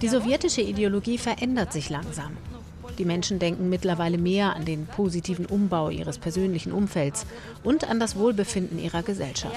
Die 0.00 0.08
sowjetische 0.08 0.60
Ideologie 0.60 1.18
verändert 1.18 1.72
sich 1.72 1.90
langsam. 1.90 2.36
Die 2.98 3.04
Menschen 3.04 3.38
denken 3.38 3.68
mittlerweile 3.68 4.18
mehr 4.18 4.54
an 4.54 4.64
den 4.64 4.86
positiven 4.86 5.46
Umbau 5.46 5.88
ihres 5.88 6.18
persönlichen 6.18 6.72
Umfelds 6.72 7.26
und 7.64 7.88
an 7.88 7.98
das 7.98 8.16
Wohlbefinden 8.16 8.78
ihrer 8.78 9.02
Gesellschaft. 9.02 9.56